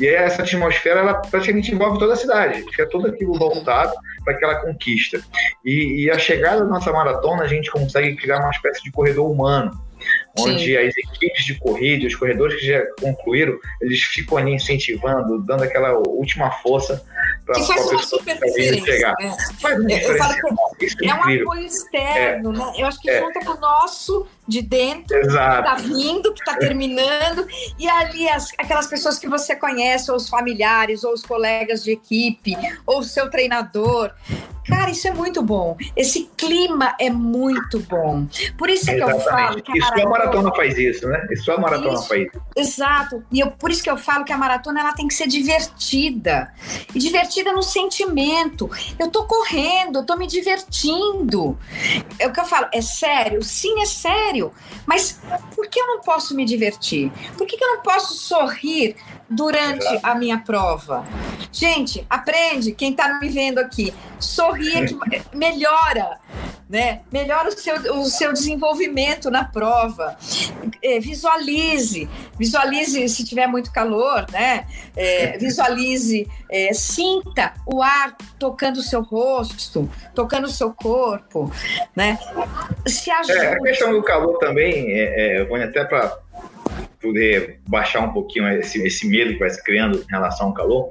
[0.00, 3.92] E aí essa atmosfera, ela praticamente envolve toda a cidade, fica tudo aquilo voltado
[4.24, 5.20] para aquela conquista.
[5.64, 9.30] E, e a chegada da nossa maratona, a gente consegue criar uma espécie de corredor
[9.30, 9.88] humano
[10.38, 10.76] onde Sim.
[10.76, 15.92] as equipes de corrida, os corredores que já concluíram, eles ficam ali incentivando, dando aquela
[15.98, 17.04] última força
[17.48, 19.14] para faz uma super diferença.
[19.18, 19.36] Né?
[20.02, 20.34] Eu, falo
[20.76, 22.58] que é, é um apoio externo, é.
[22.58, 22.72] né?
[22.76, 23.20] Eu acho que é.
[23.20, 25.62] junta com o nosso de dentro, Exato.
[25.62, 27.46] que está vindo, que está terminando,
[27.78, 31.92] e ali as, aquelas pessoas que você conhece, ou os familiares, ou os colegas de
[31.92, 32.54] equipe,
[32.86, 34.12] ou o seu treinador.
[34.68, 35.76] Cara, isso é muito bom.
[35.96, 38.26] Esse clima é muito bom.
[38.56, 39.22] Por isso Exatamente.
[39.22, 39.96] que eu falo que a maratona...
[39.96, 41.26] Isso a maratona faz isso, né?
[41.30, 42.08] Isso a maratona isso.
[42.08, 42.42] faz isso.
[42.56, 43.24] Exato.
[43.32, 46.52] E eu, por isso que eu falo que a maratona ela tem que ser divertida.
[46.94, 48.70] E divertida no sentimento.
[48.98, 51.58] Eu tô correndo, eu tô me divertindo.
[52.18, 53.42] É o que eu falo, é sério?
[53.42, 54.52] Sim, é sério.
[54.86, 55.20] Mas
[55.54, 57.10] por que eu não posso me divertir?
[57.36, 58.96] Por que, que eu não posso sorrir
[59.28, 61.04] durante a minha prova.
[61.52, 63.92] Gente, aprende, quem está me vendo aqui,
[64.58, 66.18] sorria que melhora,
[66.68, 67.00] né?
[67.10, 70.16] Melhora o seu, o seu desenvolvimento na prova.
[70.82, 74.66] É, visualize, visualize se tiver muito calor, né?
[74.96, 81.50] É, visualize, é, sinta o ar tocando o seu rosto, tocando o seu corpo,
[81.96, 82.18] né?
[82.86, 83.38] Se ajude.
[83.38, 86.18] É, a questão do calor também, é, é, vou até para
[87.00, 90.90] poder baixar um pouquinho esse, esse medo que vai se criando em relação ao calor,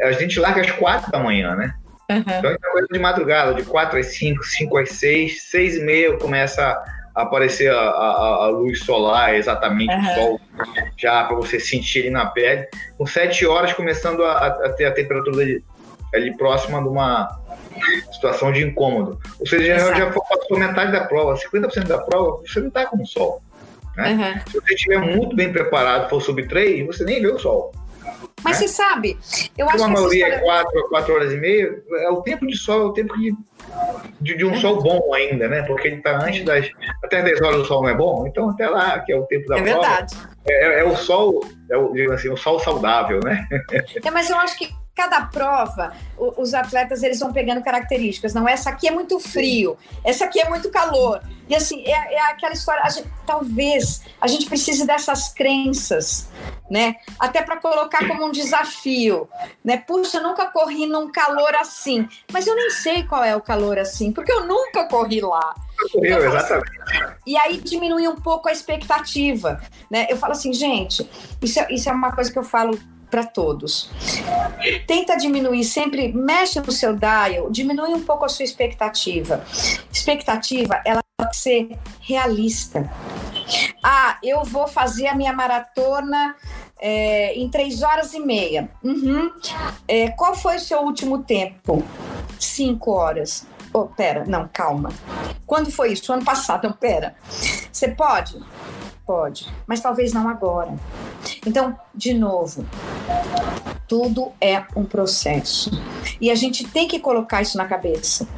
[0.00, 1.74] a gente larga às quatro da manhã, né?
[2.14, 2.20] Uhum.
[2.38, 6.16] Então é coisa de madrugada, de quatro às cinco, cinco às seis, seis e meia
[6.18, 6.62] começa
[7.14, 10.00] a aparecer a, a, a luz solar, exatamente uhum.
[10.00, 10.40] o sol,
[10.96, 12.66] já para você sentir ele na pele.
[12.96, 15.64] Com sete horas começando a, a ter a temperatura ali,
[16.14, 17.38] ali próxima de uma
[18.12, 19.18] situação de incômodo.
[19.38, 23.02] Ou seja, já, já passou metade da prova, 50% da prova, você não está com
[23.02, 23.42] o sol.
[23.96, 24.12] Né?
[24.12, 24.50] Uhum.
[24.50, 27.72] Se você estiver muito bem preparado, for sub 3, você nem vê o sol.
[28.42, 28.66] Mas né?
[28.66, 29.18] você sabe,
[29.56, 29.82] eu acho que.
[29.82, 32.84] Uma maioria é 4 a 4 horas e meia, é o tempo de sol, é
[32.86, 33.32] o tempo que
[34.20, 35.62] de, de um sol bom ainda, né?
[35.62, 36.68] Porque ele está antes das.
[37.02, 39.48] Até 10 horas o sol não é bom, então até lá, que é o tempo
[39.48, 39.80] da é prova.
[39.80, 40.16] Verdade.
[40.46, 43.46] É, é o sol, é o, assim, o sol saudável, né?
[44.04, 48.34] É, mas eu acho que cada prova, os atletas eles vão pegando características.
[48.34, 51.22] Não, essa aqui é muito frio, essa aqui é muito calor.
[51.48, 52.82] E assim, é, é aquela história.
[52.84, 56.28] A gente, talvez a gente precise dessas crenças,
[56.72, 56.96] né?
[57.18, 59.28] Até para colocar como um desafio,
[59.62, 59.76] né?
[59.76, 63.78] Puxa, eu nunca corri num calor assim, mas eu nem sei qual é o calor
[63.78, 65.54] assim, porque eu nunca corri lá.
[65.94, 66.70] Então, eu, exatamente.
[67.26, 69.60] E aí diminui um pouco a expectativa,
[69.90, 70.06] né?
[70.08, 71.06] Eu falo assim, gente,
[71.42, 73.90] isso é, isso é uma coisa que eu falo para todos.
[74.86, 79.44] Tenta diminuir sempre, mexe no seu dial, diminui um pouco a sua expectativa.
[79.92, 82.90] Expectativa, ela que ser realista.
[83.82, 86.36] Ah, eu vou fazer a minha maratona
[86.78, 88.68] é, em três horas e meia.
[88.82, 89.30] Uhum.
[89.86, 91.82] É, qual foi o seu último tempo?
[92.38, 93.46] Cinco horas.
[93.72, 94.90] Oh, pera, não, calma.
[95.46, 96.12] Quando foi isso?
[96.12, 97.14] Ano passado, não, pera.
[97.72, 98.38] Você pode?
[99.06, 100.74] Pode, mas talvez não agora.
[101.46, 102.64] Então, de novo,
[103.88, 105.70] tudo é um processo.
[106.20, 108.28] E a gente tem que colocar isso na cabeça.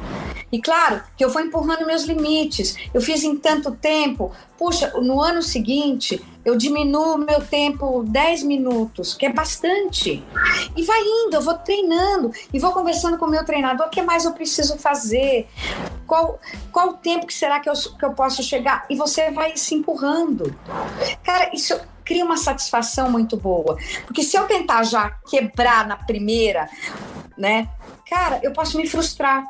[0.51, 2.75] E claro que eu vou empurrando meus limites.
[2.93, 4.31] Eu fiz em tanto tempo.
[4.57, 10.23] Puxa, no ano seguinte eu diminuo meu tempo 10 minutos, que é bastante.
[10.75, 14.01] E vai indo, eu vou treinando e vou conversando com o meu treinador, o que
[14.03, 15.47] mais eu preciso fazer?
[16.05, 16.39] Qual,
[16.71, 18.85] qual o tempo que será que eu, que eu posso chegar?
[18.91, 20.55] E você vai se empurrando.
[21.23, 23.77] Cara, isso cria uma satisfação muito boa.
[24.05, 26.69] Porque se eu tentar já quebrar na primeira,
[27.35, 27.67] né?
[28.09, 29.43] Cara, eu posso me frustrar.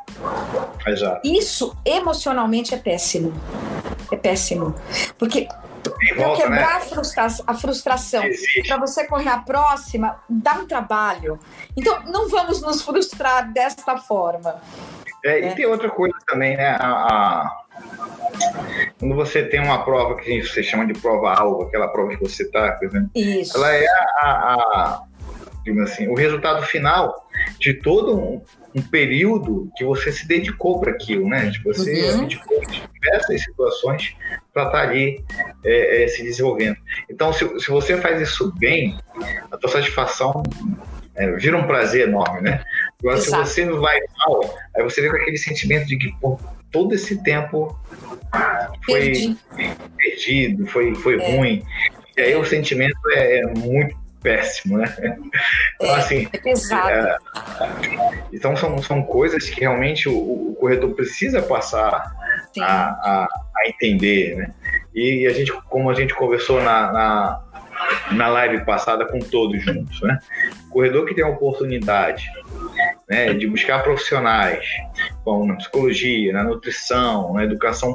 [0.87, 1.21] Exato.
[1.27, 3.33] Isso emocionalmente é péssimo.
[4.11, 4.73] É péssimo.
[5.17, 5.47] Porque
[6.15, 6.63] volta, quebrar né?
[6.75, 8.23] a, frustra a frustração
[8.67, 11.39] para você correr a próxima dá um trabalho.
[11.75, 14.61] Então, não vamos nos frustrar desta forma.
[15.23, 15.51] É, é.
[15.51, 16.77] E tem outra coisa também, né?
[16.79, 17.65] A, a,
[18.99, 22.43] quando você tem uma prova que você chama de prova alvo, aquela prova que você
[22.43, 23.57] está, por exemplo, Isso.
[23.57, 23.85] ela é
[24.21, 25.03] a, a
[25.81, 27.27] assim, o resultado final
[27.59, 28.41] de todo um,
[28.75, 31.49] um, período que você se dedicou para aquilo, né?
[31.51, 32.21] Tipo, você uhum.
[32.21, 32.61] dedicou
[32.93, 34.15] diversas situações
[34.53, 35.23] para estar tá ali
[35.63, 36.77] é, é, se desenvolvendo.
[37.09, 38.97] Então, se, se você faz isso bem,
[39.51, 40.43] a tua satisfação
[41.15, 42.63] é, vira um prazer enorme, né?
[42.99, 43.45] Agora, Exato.
[43.47, 46.39] se você vai mal, aí você vê com aquele sentimento de que pô,
[46.71, 47.77] todo esse tempo
[48.85, 49.37] foi Perdi.
[49.97, 51.35] perdido, foi, foi é.
[51.35, 51.63] ruim.
[52.17, 53.95] E aí o sentimento é, é muito
[54.25, 54.91] péssimo, né?
[55.75, 56.89] Então, assim, é pesado.
[56.89, 57.17] É,
[58.33, 62.11] então, são, são coisas que realmente o, o corretor precisa passar
[62.59, 64.51] a, a, a, entender, né?
[64.93, 67.43] E a gente, como a gente conversou na, na,
[68.13, 70.17] na live passada com todos juntos, né?
[70.69, 72.25] O corredor que tem a oportunidade
[73.07, 74.65] né, de buscar profissionais
[75.23, 77.93] como na psicologia, na nutrição, na educação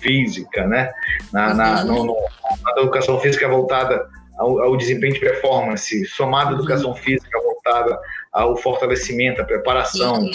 [0.00, 0.92] física, né?
[1.32, 1.86] Na, na, uhum.
[1.86, 2.16] no, no,
[2.62, 4.06] na educação física voltada
[4.40, 6.58] ao, ao desempenho de performance, somado à uhum.
[6.58, 8.00] educação física voltada
[8.32, 10.26] ao fortalecimento, à preparação.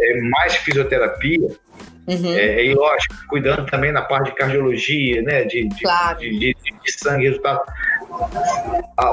[0.00, 1.48] É, mais fisioterapia,
[2.08, 2.34] Uhum.
[2.34, 5.42] É, e lógico, cuidando também na parte de cardiologia, né?
[5.42, 6.20] De, de, claro.
[6.20, 7.60] de, de, de sangue, resultado.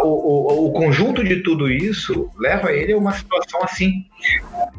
[0.03, 4.05] O, o, o, conjunto de tudo isso leva ele a uma situação assim,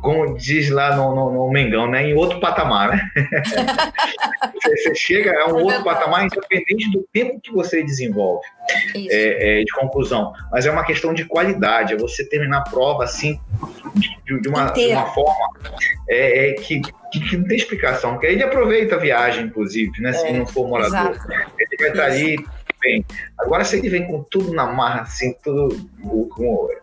[0.00, 2.08] como diz lá no, no, no Mengão, né?
[2.08, 3.10] Em outro patamar, né?
[4.54, 8.46] você, você, chega a um é outro patamar independente do tempo que você desenvolve
[8.94, 10.32] é, é, de conclusão.
[10.50, 13.38] Mas é uma questão de qualidade, é você terminar a prova assim,
[13.94, 15.34] de, de, uma, de uma, forma
[16.08, 16.80] é, é que,
[17.12, 18.18] que, que, não tem explicação.
[18.22, 20.12] Ele aproveita a viagem, inclusive, né?
[20.12, 21.12] Se é, não for morador.
[21.12, 21.32] Exato.
[21.58, 22.44] Ele vai estar ali
[22.84, 23.04] bem.
[23.38, 25.68] Agora, se ele vem com tudo na marra, assim, tudo.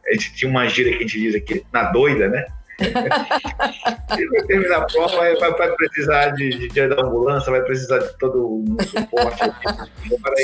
[0.07, 2.45] A gente tinha uma gíria que a gente diz aqui, na doida, né?
[2.81, 7.99] ele vai terminar a prova, vai, vai, precisar de, de, de, da ambulância, vai precisar
[7.99, 9.39] de todo o suporte.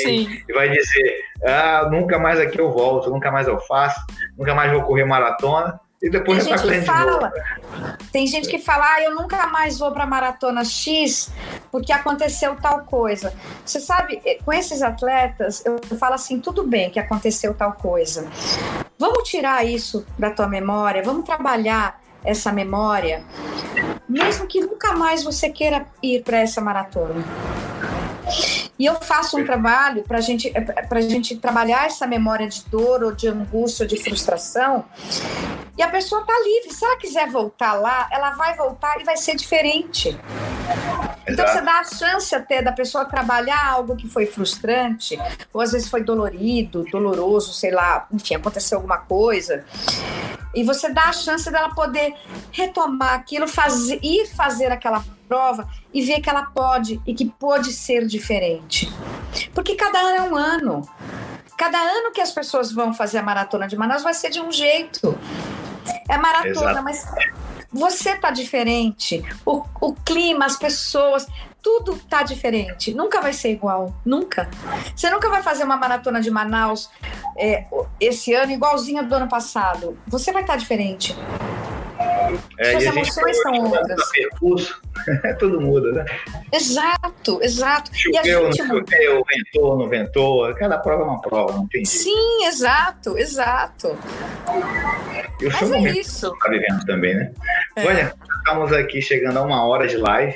[0.05, 3.99] e, e vai dizer: ah, nunca mais aqui eu volto, nunca mais eu faço,
[4.37, 5.79] nunca mais vou correr maratona.
[6.01, 7.33] E depois tem gente que fala,
[8.11, 11.31] tem gente que fala, ah, eu nunca mais vou para maratona X
[11.71, 13.33] porque aconteceu tal coisa.
[13.65, 18.27] Você sabe, eh, com esses atletas, eu falo assim, tudo bem que aconteceu tal coisa.
[18.99, 23.23] Vamos tirar isso da tua memória, vamos trabalhar essa memória,
[24.07, 27.23] mesmo que nunca mais você queira ir para essa maratona.
[28.77, 33.11] E eu faço um trabalho para gente, a gente trabalhar essa memória de dor, ou
[33.11, 34.85] de angústia, ou de frustração.
[35.77, 36.73] E a pessoa está livre.
[36.73, 40.17] Se ela quiser voltar lá, ela vai voltar e vai ser diferente.
[41.27, 45.19] Então você dá a chance até da pessoa trabalhar algo que foi frustrante,
[45.53, 49.65] ou às vezes foi dolorido, doloroso, sei lá, enfim, aconteceu alguma coisa.
[50.55, 52.15] e você dá a chance dela poder
[52.51, 57.71] retomar aquilo, fazer, ir fazer aquela prova e ver que ela pode e que pode
[57.71, 58.91] ser diferente.
[59.53, 60.89] Porque cada ano é um ano.
[61.57, 64.51] Cada ano que as pessoas vão fazer a maratona de Manaus vai ser de um
[64.51, 65.17] jeito.
[66.07, 66.83] É maratona, Exato.
[66.83, 67.05] mas
[67.71, 69.23] você tá diferente.
[69.45, 71.27] O, o clima, as pessoas,
[71.61, 72.93] tudo tá diferente.
[72.93, 73.93] Nunca vai ser igual.
[74.05, 74.49] Nunca.
[74.95, 76.89] Você nunca vai fazer uma maratona de Manaus
[77.35, 77.65] é,
[77.99, 79.97] esse ano igualzinha do ano passado.
[80.07, 81.15] Você vai estar tá diferente.
[82.57, 84.11] É, Suas emoções são outras.
[84.11, 84.81] Percurso,
[85.39, 86.05] tudo muda, né?
[86.51, 87.91] Exato, exato.
[87.93, 88.63] Choveu, gente...
[88.63, 90.53] não choveu, ventou, não ventou.
[90.55, 93.97] Cada prova é uma prova, não tem Sim, exato, exato.
[95.39, 96.33] E o Mas é isso.
[96.33, 97.31] Está vivendo também, né?
[97.75, 97.85] É.
[97.85, 100.35] Olha, estamos aqui chegando a uma hora de live.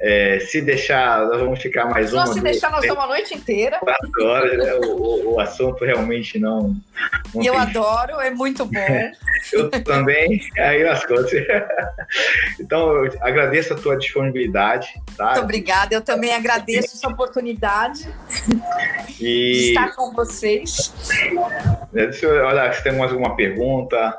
[0.00, 2.26] É, se deixar, nós vamos ficar mais uma.
[2.28, 3.78] se deixar, nós estamos a noite inteira.
[3.80, 4.74] Quatro horas, né?
[4.74, 6.76] o, o, assunto realmente não.
[7.34, 8.70] não eu adoro, é muito bom.
[9.52, 11.32] eu também, aí as coisas.
[12.60, 14.88] então, eu agradeço a tua disponibilidade.
[15.16, 15.32] Tá?
[15.32, 18.08] Muito obrigada, eu também agradeço essa oportunidade
[19.18, 19.52] e...
[19.52, 20.94] de estar com vocês.
[21.92, 24.16] Eu olhar se tem mais alguma pergunta.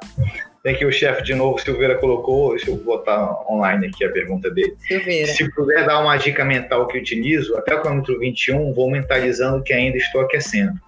[0.70, 4.52] Tem aqui o chefe de novo, Silveira colocou, deixa eu botar online aqui a pergunta
[4.52, 4.76] dele.
[4.88, 5.26] Silveira.
[5.26, 9.74] Se puder dar uma dica mental que utilizo, até o quilômetro 21, vou mentalizando que
[9.74, 10.80] ainda estou aquecendo.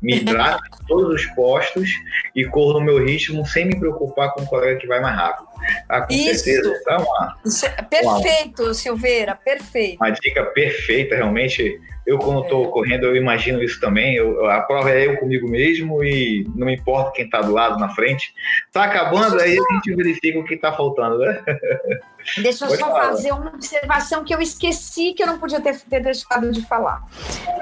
[0.00, 1.90] Me hidrato em todos os postos
[2.34, 5.50] e corro no meu ritmo sem me preocupar com o colega que vai mais rápido.
[5.88, 6.44] Ah, com Isso.
[6.44, 6.80] certeza.
[6.84, 9.96] Tá uma, é perfeito, uma, Silveira, perfeito.
[9.96, 11.80] Uma dica perfeita, realmente.
[12.06, 12.70] Eu, quando estou é.
[12.70, 14.16] correndo, eu imagino isso também.
[14.16, 17.78] Eu, a prova é eu comigo mesmo e não me importa quem está do lado,
[17.78, 18.32] na frente.
[18.66, 21.42] Está acabando, aí a gente verifica o que está faltando, né?
[22.42, 23.04] Deixa eu Pode só falar.
[23.08, 27.02] fazer uma observação que eu esqueci que eu não podia ter, ter deixado de falar.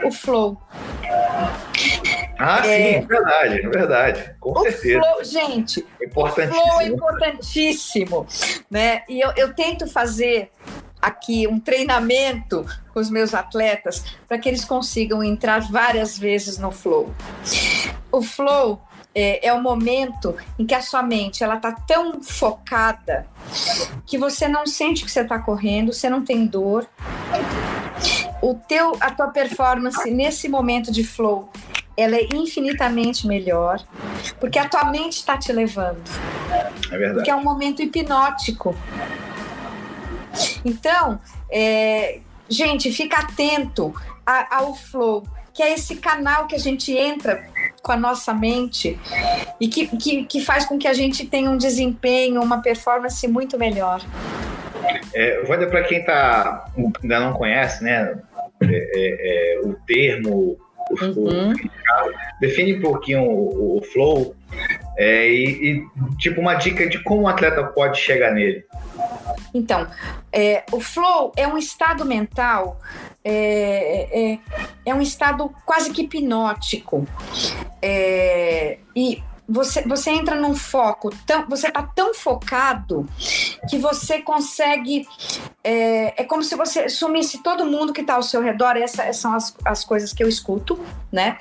[0.04, 0.60] O flow.
[2.38, 4.36] Ah, é, sim, verdade, verdade.
[4.38, 5.00] Com o certeza.
[5.00, 6.62] Flow, gente, importantíssimo.
[6.62, 8.26] o flow é importantíssimo.
[8.70, 9.02] Né?
[9.08, 10.50] E eu, eu tento fazer
[11.02, 16.70] aqui um treinamento com os meus atletas para que eles consigam entrar várias vezes no
[16.70, 17.12] flow.
[18.10, 18.80] O flow
[19.14, 23.26] é, é o momento em que a sua mente ela está tão focada
[24.06, 26.88] que você não sente que você está correndo, você não tem dor.
[28.40, 31.50] O teu, a tua performance nesse momento de flow
[31.98, 33.84] ela é infinitamente melhor,
[34.38, 36.00] porque a tua mente está te levando.
[36.86, 37.14] É verdade.
[37.14, 38.72] Porque é um momento hipnótico.
[40.64, 41.18] Então,
[41.50, 43.92] é, gente, fica atento
[44.24, 47.44] ao flow, que é esse canal que a gente entra
[47.82, 48.96] com a nossa mente
[49.60, 53.58] e que, que, que faz com que a gente tenha um desempenho, uma performance muito
[53.58, 54.00] melhor.
[55.12, 56.70] É, dar para quem tá,
[57.02, 58.20] ainda não conhece, né,
[58.60, 60.56] é, é, é o termo,
[60.90, 61.52] uhum.
[61.52, 64.34] o, define um pouquinho o, o flow
[64.96, 68.64] é, e, e, tipo, uma dica de como o atleta pode chegar nele.
[69.54, 69.86] Então,
[70.32, 72.80] é, o flow é um estado mental,
[73.24, 74.38] é, é,
[74.84, 77.06] é um estado quase que hipnótico.
[77.80, 83.08] É, e você, você entra num foco, tão, você está tão focado
[83.70, 85.08] que você consegue.
[85.64, 89.34] É, é como se você sumisse todo mundo que está ao seu redor, essas são
[89.34, 90.78] as, as coisas que eu escuto,
[91.10, 91.38] né?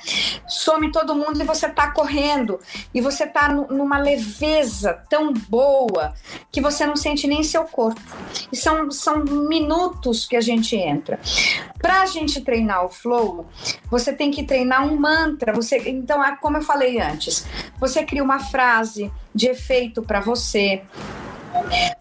[0.47, 2.60] Some todo mundo e você está correndo,
[2.93, 6.14] e você está numa leveza tão boa
[6.51, 8.01] que você não sente nem seu corpo.
[8.51, 11.20] E são, são minutos que a gente entra.
[11.80, 13.45] Para a gente treinar o flow,
[13.89, 15.53] você tem que treinar um mantra.
[15.53, 17.45] Você, então, é como eu falei antes,
[17.80, 20.81] você cria uma frase de efeito para você.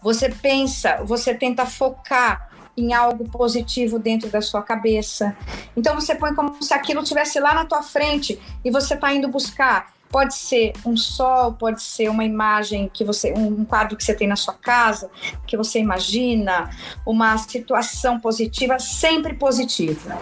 [0.01, 5.35] Você pensa, você tenta focar em algo positivo dentro da sua cabeça.
[5.75, 9.27] Então você põe como se aquilo estivesse lá na tua frente e você está indo
[9.27, 9.97] buscar.
[10.09, 14.27] Pode ser um sol, pode ser uma imagem que você, um quadro que você tem
[14.27, 15.09] na sua casa,
[15.45, 16.69] que você imagina,
[17.05, 20.17] uma situação positiva, sempre positiva.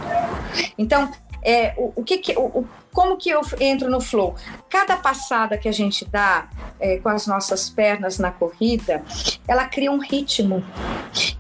[0.76, 1.12] Então,
[1.46, 4.36] é, o, o que, que o, como que eu entro no flow?
[4.70, 9.04] Cada passada que a gente dá é, com as nossas pernas na corrida,
[9.48, 10.64] ela cria um ritmo.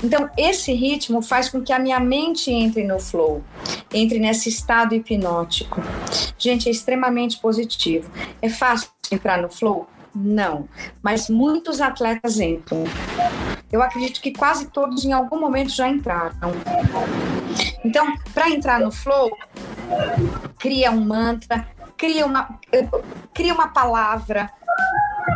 [0.03, 3.43] Então, esse ritmo faz com que a minha mente entre no flow,
[3.91, 5.81] entre nesse estado hipnótico.
[6.37, 8.11] Gente, é extremamente positivo.
[8.41, 9.87] É fácil entrar no flow?
[10.15, 10.69] Não,
[11.03, 12.85] mas muitos atletas entram.
[13.71, 16.33] Eu acredito que quase todos em algum momento já entraram.
[17.83, 19.29] Então, para entrar no flow,
[20.57, 22.57] cria um mantra, cria uma,
[23.33, 24.49] cria uma palavra,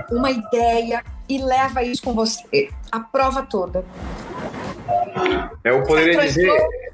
[0.09, 2.69] uma ideia e leva isso com você.
[2.91, 3.83] A prova toda.
[5.63, 6.49] Eu poderia dizer.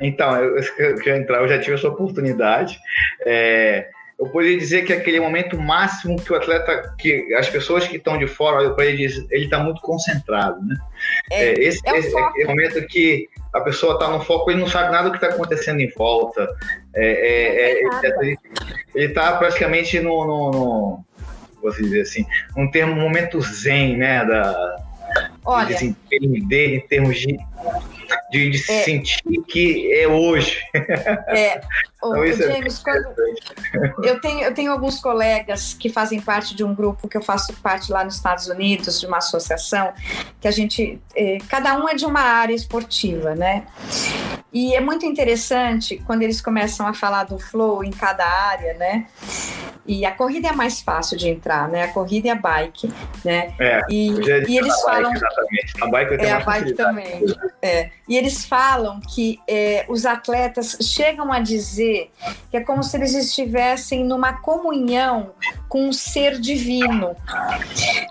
[0.00, 2.78] Então, eu, eu, eu, entrar, eu já tive essa oportunidade.
[3.26, 3.90] É,
[4.20, 7.96] eu poderia dizer que é aquele momento máximo que o atleta, que as pessoas que
[7.96, 10.76] estão de fora olham para ele e dizem, ele está muito concentrado, né?
[11.32, 14.68] É, é esse é, esse, é momento que a pessoa está no foco, ele não
[14.68, 16.46] sabe nada do que está acontecendo em volta.
[16.94, 18.36] É, é, é
[18.94, 21.04] ele está praticamente no, no, no,
[21.62, 24.22] vou dizer assim, um termo momento zen, né?
[24.26, 24.76] Da,
[25.46, 25.76] Olha,
[26.46, 27.38] dele em termos de
[28.30, 28.84] de, de é.
[28.84, 30.58] sentir que é hoje.
[31.28, 31.60] É.
[32.02, 33.14] O, então, é James, quando
[34.02, 37.52] eu tenho, eu tenho alguns colegas que fazem parte de um grupo que eu faço
[37.60, 39.92] parte lá nos Estados Unidos, de uma associação,
[40.40, 40.98] que a gente.
[41.14, 43.66] É, cada um é de uma área esportiva, né?
[44.50, 49.06] E é muito interessante quando eles começam a falar do flow em cada área, né?
[49.86, 51.84] E a corrida é mais fácil de entrar, né?
[51.84, 52.92] A corrida e a bike,
[53.24, 53.54] né?
[53.58, 54.10] É, e,
[54.48, 55.12] e eles falam.
[55.12, 55.82] Bike, exatamente.
[55.82, 57.24] A bike, é, a bike também.
[57.60, 57.90] É.
[58.10, 62.10] E eles falam que é, os atletas chegam a dizer
[62.50, 65.30] que é como se eles estivessem numa comunhão
[65.68, 67.14] com um ser divino,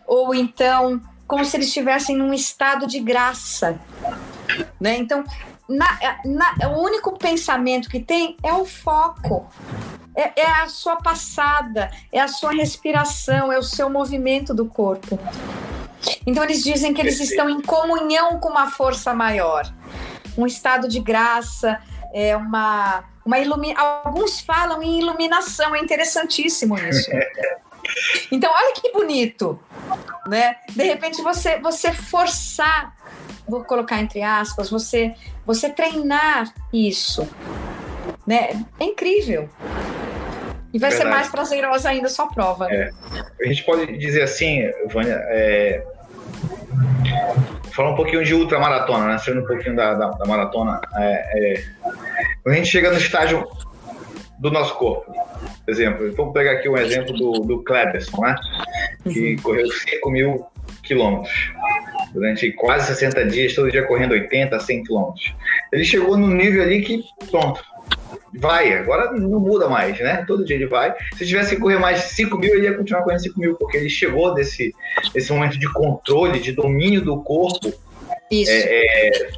[0.08, 3.78] ou então como se eles estivessem num estado de graça.
[4.80, 4.96] Né?
[4.96, 5.26] Então,
[5.68, 9.48] na, na, o único pensamento que tem é o foco.
[10.16, 15.20] É, é, a sua passada, é a sua respiração, é o seu movimento do corpo.
[16.26, 19.72] Então eles dizem que eles estão em comunhão com uma força maior,
[20.42, 21.80] um estado de graça,
[22.14, 23.76] é uma uma ilumi...
[23.76, 27.10] alguns falam em iluminação, é interessantíssimo isso.
[28.32, 29.60] Então olha que bonito,
[30.28, 30.58] né?
[30.70, 32.96] De repente você você forçar,
[33.48, 37.28] vou colocar entre aspas, você você treinar isso,
[38.28, 38.64] né?
[38.80, 39.50] É incrível.
[40.72, 40.98] E vai Verdade.
[40.98, 42.72] ser mais prazerosa ainda a sua prova.
[42.72, 42.92] É.
[43.42, 45.84] A gente pode dizer assim, Vânia, é...
[47.72, 49.18] falar um pouquinho de ultramaratona, né?
[49.18, 50.80] Sendo um pouquinho da, da, da maratona.
[50.96, 51.64] É, é...
[52.44, 53.48] Quando a gente chega no estágio
[54.40, 58.36] do nosso corpo, por exemplo, vamos pegar aqui um exemplo do, do Kleberson, né?
[59.04, 59.42] Que uhum.
[59.42, 60.46] correu 5 mil
[60.84, 61.52] quilômetros
[62.14, 65.34] durante quase 60 dias, todo dia correndo 80, 100 quilômetros.
[65.72, 67.64] Ele chegou no nível ali que, pronto,
[68.34, 70.24] vai, agora não muda mais, né?
[70.28, 70.94] Todo dia ele vai.
[71.18, 73.90] Se tivesse que correr mais 5 mil, ele ia continuar correndo 5 mil, porque ele
[73.90, 74.74] chegou desse,
[75.14, 77.74] desse momento de controle, de domínio do corpo.
[78.32, 78.52] Isso.
[78.52, 79.30] É, é,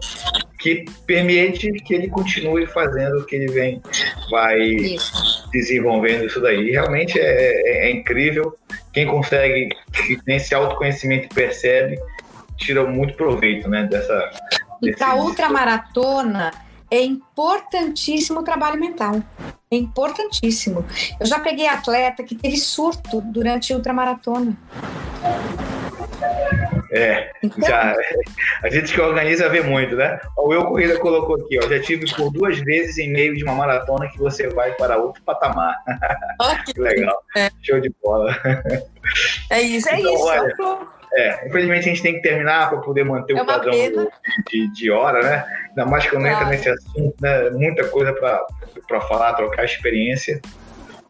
[0.61, 3.81] que permite que ele continue fazendo o que ele vem,
[4.29, 5.49] vai isso.
[5.51, 6.67] desenvolvendo isso daí.
[6.67, 8.53] E realmente é, é, é incrível.
[8.93, 9.69] Quem consegue,
[10.05, 11.97] que tem esse autoconhecimento percebe,
[12.61, 14.31] tira muito proveito né, dessa.
[14.81, 16.51] E para ultramaratona,
[16.89, 19.21] é importantíssimo o trabalho mental.
[19.71, 20.85] É importantíssimo.
[21.19, 24.57] Eu já peguei atleta que teve surto durante a ultramaratona.
[26.93, 27.95] É, então, já,
[28.63, 30.19] a gente que organiza vê muito, né?
[30.37, 33.55] O Eu Corrida colocou aqui, ó, já tive por duas vezes em meio de uma
[33.55, 35.73] maratona que você vai para outro patamar.
[36.65, 37.17] Que legal.
[37.37, 37.49] É.
[37.61, 38.35] Show de bola.
[39.49, 40.23] É isso, é então, isso.
[40.23, 43.73] Olha, é, infelizmente a gente tem que terminar para poder manter é o padrão
[44.49, 45.45] de, de, hora, né?
[45.69, 46.35] Ainda mais quando claro.
[46.35, 47.49] entra nesse assunto, né?
[47.49, 50.39] Muita coisa para falar, trocar experiência.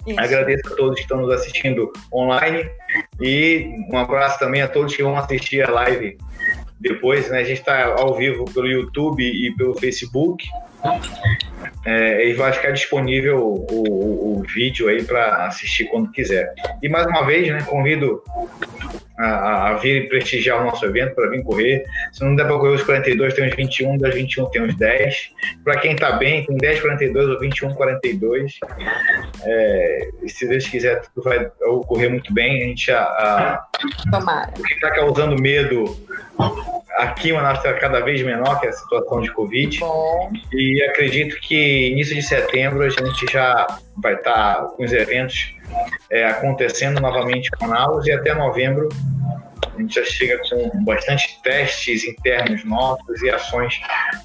[0.05, 0.19] Isso.
[0.19, 2.67] Agradeço a todos que estão nos assistindo online
[3.19, 6.17] e um abraço também a todos que vão assistir a live
[6.79, 7.29] depois.
[7.29, 7.39] Né?
[7.39, 10.43] A gente está ao vivo pelo YouTube e pelo Facebook.
[11.85, 16.51] É, e vai ficar disponível o, o, o vídeo aí para assistir quando quiser.
[16.81, 18.23] E mais uma vez, né, convido
[19.21, 21.83] a, a vir prestigiar o nosso evento, para vir correr.
[22.11, 25.31] Se não der para correr os 42, tem uns 21, das 21 tem uns 10.
[25.63, 28.59] Para quem está bem, tem 10, 42 ou 21, 42.
[29.43, 32.63] É, se Deus quiser, tudo vai ocorrer muito bem.
[32.63, 33.67] A gente, a, a
[34.57, 35.85] o que está causando medo
[36.97, 39.79] aqui uma está cada vez menor, que é a situação de Covid.
[39.79, 40.31] Bom.
[40.53, 43.67] E acredito que início de setembro a gente já
[43.97, 45.55] vai estar tá com os eventos
[46.09, 48.89] é, acontecendo novamente com Manaus e até novembro
[49.73, 53.79] a gente já chega com bastante testes internos nossos e ações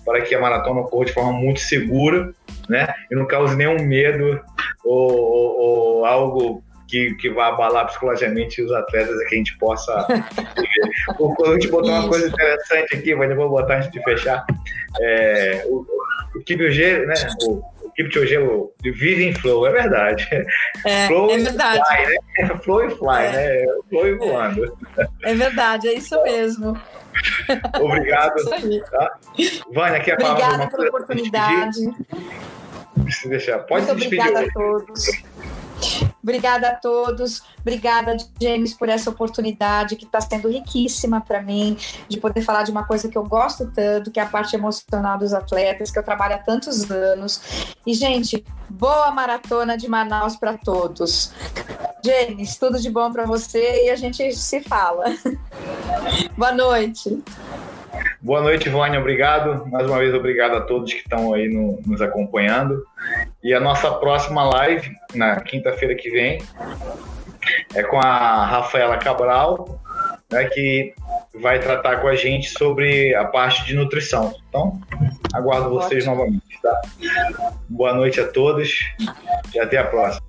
[0.04, 2.32] para que a maratona ocorra de forma muito segura,
[2.68, 2.92] né?
[3.10, 4.40] E não cause nenhum medo
[4.84, 10.06] ou, ou, ou algo que, que vai abalar psicologicamente os atletas que a gente possa.
[11.08, 14.44] A gente botar uma coisa interessante aqui, mas eu vou botar antes de fechar.
[15.00, 15.86] É, o,
[16.34, 17.14] o Kipchoge, né?
[17.42, 18.36] O, o Kipchoge
[18.82, 20.28] vive em flow, é verdade.
[20.84, 21.82] É, flow é verdade.
[21.86, 22.56] Fly, né?
[22.64, 23.32] Flow e fly, é.
[23.32, 23.66] né?
[23.88, 24.78] Flow e voando.
[25.22, 26.78] É verdade, é isso mesmo.
[27.80, 28.34] Obrigado.
[28.52, 29.18] É tá?
[29.72, 31.80] Vânia, quer falar Obrigada pela oportunidade.
[33.10, 33.60] Se deixar.
[33.60, 34.36] Pode Muito se despedir.
[34.36, 35.22] Obrigada a todos.
[36.22, 41.78] Obrigada a todos, obrigada, James, por essa oportunidade que está sendo riquíssima para mim,
[42.08, 45.18] de poder falar de uma coisa que eu gosto tanto, que é a parte emocional
[45.18, 47.40] dos atletas, que eu trabalho há tantos anos.
[47.86, 51.32] E, gente, boa maratona de Manaus para todos.
[52.04, 55.04] James, tudo de bom para você e a gente se fala.
[56.36, 57.22] Boa noite.
[58.20, 58.98] Boa noite, Vânia.
[58.98, 59.66] Obrigado.
[59.66, 62.84] Mais uma vez, obrigado a todos que estão aí no, nos acompanhando.
[63.42, 66.42] E a nossa próxima live, na quinta-feira que vem,
[67.74, 69.80] é com a Rafaela Cabral,
[70.30, 70.92] né, que
[71.40, 74.34] vai tratar com a gente sobre a parte de nutrição.
[74.48, 74.80] Então,
[75.32, 76.16] aguardo vocês Ótimo.
[76.16, 76.60] novamente.
[76.62, 76.82] Tá?
[77.68, 78.80] Boa noite a todos
[79.54, 80.24] e até a próxima.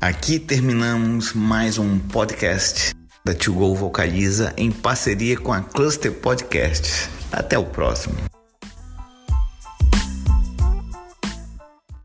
[0.00, 7.08] Aqui terminamos mais um podcast da To Go Vocaliza em parceria com a Cluster Podcast.
[7.32, 8.29] Até o próximo.